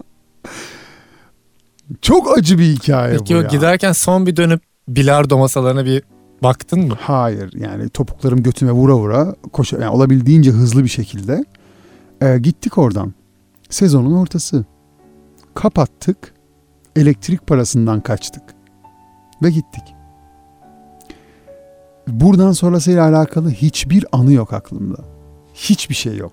Çok 2.01 2.37
acı 2.37 2.59
bir 2.59 2.63
hikaye 2.63 3.17
Peki 3.17 3.35
bu 3.35 3.37
ya. 3.37 3.47
giderken 3.47 3.91
son 3.91 4.25
bir 4.25 4.35
dönüp 4.35 4.70
bilardo 4.87 5.37
masalarına 5.37 5.85
bir 5.85 6.03
baktın 6.43 6.87
mı? 6.87 6.95
Hayır 6.99 7.53
yani 7.57 7.89
topuklarım 7.89 8.43
götüme 8.43 8.71
vura 8.71 8.95
vura 8.95 9.35
koşa, 9.53 9.77
yani 9.77 9.89
olabildiğince 9.89 10.51
hızlı 10.51 10.83
bir 10.83 10.89
şekilde 10.89 11.45
e, 12.21 12.37
gittik 12.37 12.77
oradan. 12.77 13.13
Sezonun 13.69 14.13
ortası. 14.13 14.65
Kapattık. 15.53 16.33
Elektrik 16.95 17.47
parasından 17.47 18.01
kaçtık. 18.01 18.43
Ve 19.43 19.49
gittik. 19.49 19.83
Buradan 22.07 22.51
sonrasıyla 22.51 23.07
alakalı 23.07 23.49
hiçbir 23.49 24.05
anı 24.11 24.33
yok 24.33 24.53
aklımda. 24.53 24.97
Hiçbir 25.53 25.95
şey 25.95 26.17
yok. 26.17 26.31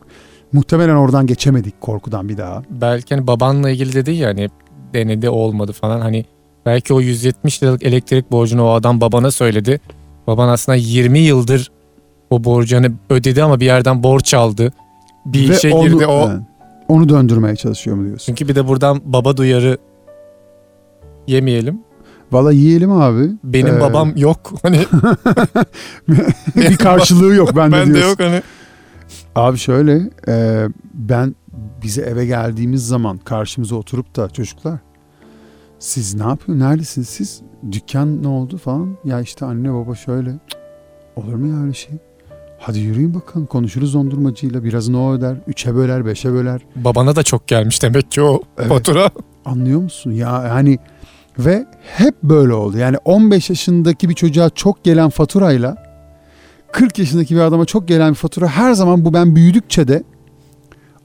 Muhtemelen 0.52 0.94
oradan 0.96 1.26
geçemedik 1.26 1.80
korkudan 1.80 2.28
bir 2.28 2.36
daha. 2.36 2.62
Belki 2.70 3.14
hani 3.14 3.26
babanla 3.26 3.70
ilgili 3.70 3.92
dedi 3.92 4.10
ya 4.10 4.28
hani 4.28 4.48
denedi 4.94 5.30
olmadı 5.30 5.72
falan 5.72 6.00
hani 6.00 6.24
belki 6.68 6.94
o 6.94 7.00
170 7.00 7.62
liralık 7.62 7.82
elektrik 7.82 8.30
borcunu 8.32 8.64
o 8.64 8.70
adam 8.70 9.00
babana 9.00 9.30
söyledi. 9.30 9.80
Baban 10.26 10.48
aslında 10.48 10.76
20 10.76 11.18
yıldır 11.18 11.70
o 12.30 12.44
borcu 12.44 12.76
hani 12.76 12.90
ödedi 13.10 13.42
ama 13.42 13.60
bir 13.60 13.64
yerden 13.66 14.02
borç 14.02 14.34
aldı. 14.34 14.72
Bir 15.26 15.48
Ve 15.50 15.56
işe 15.56 15.72
onu, 15.74 15.88
girdi 15.88 16.06
o. 16.06 16.28
evet, 16.30 16.40
onu 16.88 17.08
döndürmeye 17.08 17.56
çalışıyor 17.56 17.96
mu 17.96 18.04
diyorsun? 18.06 18.26
Çünkü 18.26 18.48
bir 18.48 18.54
de 18.54 18.68
buradan 18.68 19.00
baba 19.04 19.36
duyarı 19.36 19.78
yemeyelim. 21.26 21.80
Valla 22.32 22.52
yiyelim 22.52 22.92
abi. 22.92 23.30
Benim 23.44 23.76
Ee, 23.76 23.80
babam 23.80 24.12
yok. 24.16 24.52
Hani 24.62 24.78
bir 26.56 26.76
karşılığı 26.76 27.34
yok 27.34 27.56
bende 27.56 27.76
ben 27.76 27.86
diyorsun. 27.86 28.08
yok 28.08 28.20
hani. 28.20 28.42
Abi 29.34 29.58
şöyle 29.58 30.10
e, 30.28 30.66
ben 30.94 31.34
bize 31.82 32.02
eve 32.02 32.26
geldiğimiz 32.26 32.86
zaman 32.86 33.18
karşımıza 33.18 33.76
oturup 33.76 34.16
da 34.16 34.28
çocuklar 34.30 34.78
siz 35.78 36.14
ne 36.14 36.22
yapıyorsunuz? 36.22 36.68
Neredesiniz 36.68 37.08
siz? 37.08 37.40
Dükkan 37.72 38.22
ne 38.22 38.28
oldu 38.28 38.58
falan? 38.58 38.96
Ya 39.04 39.20
işte 39.20 39.46
anne 39.46 39.74
baba 39.74 39.94
şöyle. 39.94 40.30
Cık, 40.30 40.60
olur 41.16 41.34
mu 41.34 41.46
ya 41.46 41.62
öyle 41.62 41.74
şey? 41.74 41.94
Hadi 42.58 42.78
yürüyün 42.78 43.14
bakalım 43.14 43.46
konuşuruz 43.46 43.94
dondurmacıyla. 43.94 44.64
Birazını 44.64 45.04
o 45.04 45.12
öder. 45.12 45.36
Üçe 45.46 45.74
böler, 45.74 46.06
beşe 46.06 46.32
böler. 46.32 46.60
Babana 46.76 47.16
da 47.16 47.22
çok 47.22 47.48
gelmiş 47.48 47.82
demek 47.82 48.10
ki 48.10 48.22
o 48.22 48.40
Evet. 48.58 48.68
fatura. 48.68 49.10
Anlıyor 49.44 49.80
musun? 49.80 50.10
Ya 50.10 50.44
yani 50.48 50.78
ve 51.38 51.66
hep 51.82 52.22
böyle 52.22 52.52
oldu. 52.52 52.78
Yani 52.78 52.96
15 53.04 53.50
yaşındaki 53.50 54.08
bir 54.08 54.14
çocuğa 54.14 54.50
çok 54.50 54.84
gelen 54.84 55.10
faturayla 55.10 55.88
40 56.72 56.98
yaşındaki 56.98 57.34
bir 57.34 57.40
adama 57.40 57.64
çok 57.64 57.88
gelen 57.88 58.10
bir 58.10 58.14
fatura 58.14 58.46
her 58.48 58.72
zaman 58.72 59.04
bu 59.04 59.12
ben 59.14 59.36
büyüdükçe 59.36 59.88
de 59.88 60.02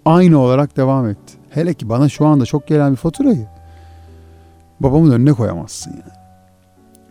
aynı 0.05 0.39
olarak 0.39 0.77
devam 0.77 1.09
etti. 1.09 1.33
Hele 1.49 1.73
ki 1.73 1.89
bana 1.89 2.09
şu 2.09 2.25
anda 2.25 2.45
çok 2.45 2.67
gelen 2.67 2.91
bir 2.91 2.97
faturayı 2.97 3.47
babamın 4.79 5.12
önüne 5.12 5.33
koyamazsın 5.33 5.91
yani. 5.91 6.23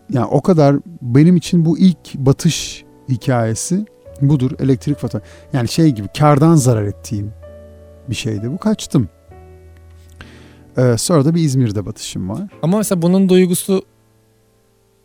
Yani 0.09 0.25
o 0.25 0.41
kadar 0.41 0.75
benim 1.01 1.35
için 1.35 1.65
bu 1.65 1.77
ilk 1.77 2.15
batış 2.15 2.83
hikayesi 3.09 3.85
budur 4.21 4.51
elektrik 4.59 4.97
fatura. 4.97 5.21
Yani 5.53 5.67
şey 5.67 5.91
gibi 5.91 6.07
kardan 6.07 6.55
zarar 6.55 6.83
ettiğim 6.83 7.31
bir 8.09 8.15
şeydi 8.15 8.51
bu 8.51 8.57
kaçtım. 8.57 9.09
Ee, 10.77 10.95
sonra 10.97 11.25
da 11.25 11.35
bir 11.35 11.41
İzmir'de 11.41 11.85
batışım 11.85 12.29
var. 12.29 12.41
Ama 12.61 12.77
mesela 12.77 13.01
bunun 13.01 13.29
duygusu 13.29 13.81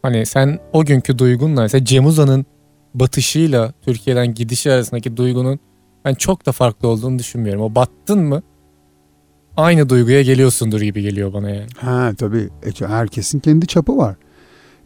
hani 0.03 0.27
sen 0.27 0.59
o 0.73 0.85
günkü 0.85 1.19
duygunla 1.19 1.63
mesela 1.63 1.85
Cem 1.85 2.07
Uzan'ın 2.07 2.47
batışıyla 2.95 3.73
Türkiye'den 3.83 4.35
gidişi 4.35 4.73
arasındaki 4.73 5.17
duygunun 5.17 5.61
ben 6.05 6.15
çok 6.15 6.47
da 6.47 6.53
farklı 6.53 6.89
olduğunu 6.89 7.19
düşünmüyorum. 7.19 7.63
O 7.63 7.75
battın 7.75 8.19
mı 8.19 8.43
aynı 9.59 9.89
duyguya 9.89 10.23
geliyorsundur 10.23 10.81
gibi 10.81 11.03
geliyor 11.03 11.33
bana 11.33 11.51
yani. 11.51 11.67
Ha 11.77 12.13
tabii. 12.19 12.49
E, 12.63 12.87
herkesin 12.87 13.41
kendi 13.41 13.67
çapı 13.67 13.97
var. 13.97 14.17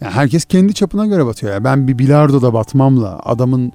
Yani 0.00 0.12
herkes 0.12 0.44
kendi 0.44 0.74
çapına 0.74 1.06
göre 1.06 1.26
batıyor. 1.26 1.52
Yani 1.52 1.64
ben 1.64 1.88
bir 1.88 1.98
bilardoda 1.98 2.52
batmamla 2.52 3.20
adamın 3.24 3.72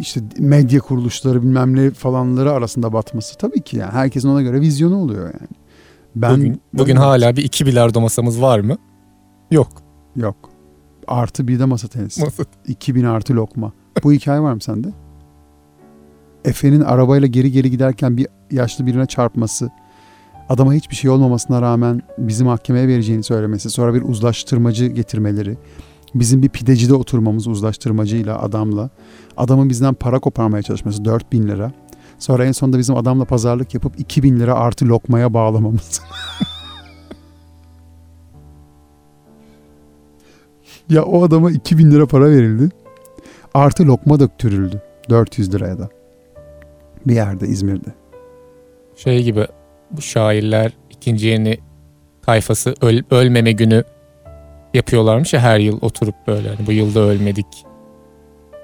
işte 0.00 0.20
medya 0.38 0.80
kuruluşları 0.80 1.42
bilmem 1.42 1.76
ne 1.76 1.90
falanları 1.90 2.52
arasında 2.52 2.92
batması 2.92 3.38
tabii 3.38 3.60
ki 3.60 3.76
yani 3.76 3.92
herkesin 3.92 4.28
ona 4.28 4.42
göre 4.42 4.60
vizyonu 4.60 4.96
oluyor 4.96 5.24
yani. 5.24 5.48
Ben 6.16 6.36
bugün, 6.36 6.60
bugün 6.72 6.96
hala 6.96 7.36
bir 7.36 7.44
iki 7.44 7.66
bilardo 7.66 8.00
masamız 8.00 8.42
var 8.42 8.60
mı? 8.60 8.76
Yok. 9.50 9.68
Yok. 10.16 10.36
Artı 11.06 11.48
bir 11.48 11.58
de 11.58 11.64
masa 11.64 11.88
tenisi. 11.88 12.24
Masa. 12.24 12.44
2000 12.66 13.04
artı 13.04 13.34
lokma. 13.34 13.72
Bu 14.04 14.12
hikaye 14.12 14.40
var 14.40 14.52
mı 14.52 14.60
sende? 14.60 14.88
Efe'nin 16.44 16.80
arabayla 16.80 17.26
geri 17.26 17.52
geri 17.52 17.70
giderken 17.70 18.16
bir 18.16 18.26
yaşlı 18.50 18.86
birine 18.86 19.06
çarpması, 19.06 19.70
adama 20.50 20.74
hiçbir 20.74 20.96
şey 20.96 21.10
olmamasına 21.10 21.62
rağmen 21.62 22.02
bizi 22.18 22.44
mahkemeye 22.44 22.88
vereceğini 22.88 23.22
söylemesi, 23.22 23.70
sonra 23.70 23.94
bir 23.94 24.02
uzlaştırmacı 24.02 24.86
getirmeleri, 24.86 25.56
bizim 26.14 26.42
bir 26.42 26.48
pidecide 26.48 26.94
oturmamız 26.94 27.46
uzlaştırmacıyla 27.46 28.42
adamla, 28.42 28.90
adamın 29.36 29.68
bizden 29.68 29.94
para 29.94 30.18
koparmaya 30.18 30.62
çalışması 30.62 31.04
4000 31.04 31.48
lira. 31.48 31.72
Sonra 32.18 32.44
en 32.44 32.52
sonunda 32.52 32.78
bizim 32.78 32.96
adamla 32.96 33.24
pazarlık 33.24 33.74
yapıp 33.74 34.00
2000 34.00 34.40
lira 34.40 34.54
artı 34.54 34.88
lokmaya 34.88 35.34
bağlamamız. 35.34 36.00
ya 40.88 41.02
o 41.02 41.24
adama 41.24 41.50
2000 41.50 41.90
lira 41.90 42.06
para 42.06 42.30
verildi. 42.30 42.68
Artı 43.54 43.86
lokma 43.86 44.20
döktürüldü. 44.20 44.82
400 45.10 45.54
liraya 45.54 45.78
da. 45.78 45.88
Bir 47.06 47.14
yerde 47.14 47.46
İzmir'de. 47.46 47.94
Şey 48.96 49.22
gibi 49.22 49.46
bu 49.90 50.02
şairler 50.02 50.72
ikinci 50.90 51.26
yeni 51.26 51.58
tayfası 52.22 52.74
öl, 52.82 53.02
ölmeme 53.10 53.52
günü 53.52 53.84
yapıyorlarmış 54.74 55.32
ya 55.32 55.40
her 55.40 55.58
yıl 55.58 55.78
oturup 55.80 56.14
böyle 56.26 56.48
hani 56.48 56.66
bu 56.66 56.72
yılda 56.72 57.00
ölmedik. 57.00 57.46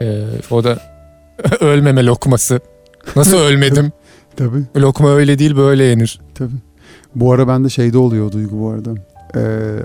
Ee, 0.02 0.24
o 0.50 0.64
da 0.64 0.78
ölmeme 1.60 2.06
lokması. 2.06 2.60
Nasıl 3.16 3.36
ölmedim? 3.40 3.92
Tabii. 4.36 4.62
Lokma 4.76 5.10
öyle 5.14 5.38
değil 5.38 5.56
böyle 5.56 5.84
yenir. 5.84 6.20
Tabii. 6.34 6.54
Bu 7.14 7.32
ara 7.32 7.48
bende 7.48 7.68
şeyde 7.68 7.98
oluyor 7.98 8.32
duygu 8.32 8.60
bu 8.60 8.70
arada. 8.70 8.90
Ee, 9.36 9.40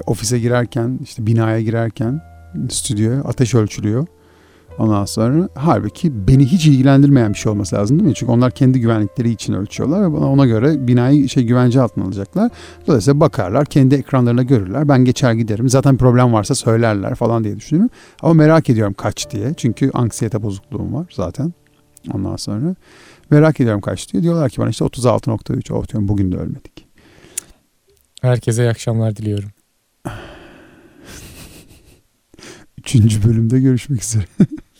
ofise 0.05 0.39
girerken 0.39 0.99
işte 1.03 1.25
binaya 1.25 1.61
girerken 1.61 2.21
stüdyoya 2.69 3.21
ateş 3.21 3.55
ölçülüyor. 3.55 4.07
Ondan 4.81 5.05
sonra 5.05 5.49
halbuki 5.55 6.27
beni 6.27 6.45
hiç 6.45 6.67
ilgilendirmeyen 6.67 7.33
bir 7.33 7.37
şey 7.37 7.51
olması 7.51 7.75
lazım 7.75 7.99
değil 7.99 8.09
mi? 8.09 8.15
Çünkü 8.15 8.31
onlar 8.31 8.51
kendi 8.51 8.79
güvenlikleri 8.79 9.29
için 9.29 9.53
ölçüyorlar 9.53 10.01
ve 10.01 10.07
ona 10.07 10.45
göre 10.45 10.87
binayı 10.87 11.29
şey 11.29 11.43
güvence 11.43 11.81
altına 11.81 12.05
alacaklar. 12.05 12.51
Dolayısıyla 12.87 13.19
bakarlar, 13.19 13.65
kendi 13.65 13.95
ekranlarına 13.95 14.43
görürler. 14.43 14.89
Ben 14.89 15.05
geçer 15.05 15.33
giderim. 15.33 15.69
Zaten 15.69 15.97
problem 15.97 16.33
varsa 16.33 16.55
söylerler 16.55 17.15
falan 17.15 17.43
diye 17.43 17.55
düşünüyorum. 17.55 17.89
Ama 18.21 18.33
merak 18.33 18.69
ediyorum 18.69 18.93
kaç 18.93 19.31
diye. 19.31 19.53
Çünkü 19.57 19.91
anksiyete 19.93 20.43
bozukluğum 20.43 20.93
var 20.93 21.05
zaten. 21.11 21.53
Ondan 22.13 22.35
sonra 22.35 22.75
merak 23.31 23.59
ediyorum 23.59 23.81
kaç 23.81 24.13
diyor. 24.13 24.23
Diyorlar 24.23 24.49
ki 24.49 24.61
bana 24.61 24.69
işte 24.69 24.85
36.3. 24.85 25.73
Oh 25.73 25.87
diyorum 25.87 26.07
bugün 26.07 26.31
de 26.31 26.37
ölmedik. 26.37 26.87
Herkese 28.21 28.63
iyi 28.63 28.69
akşamlar 28.69 29.15
diliyorum. 29.15 29.49
Üçüncü 32.77 33.23
bölümde 33.23 33.59
görüşmek 33.59 34.03
üzere. 34.03 34.25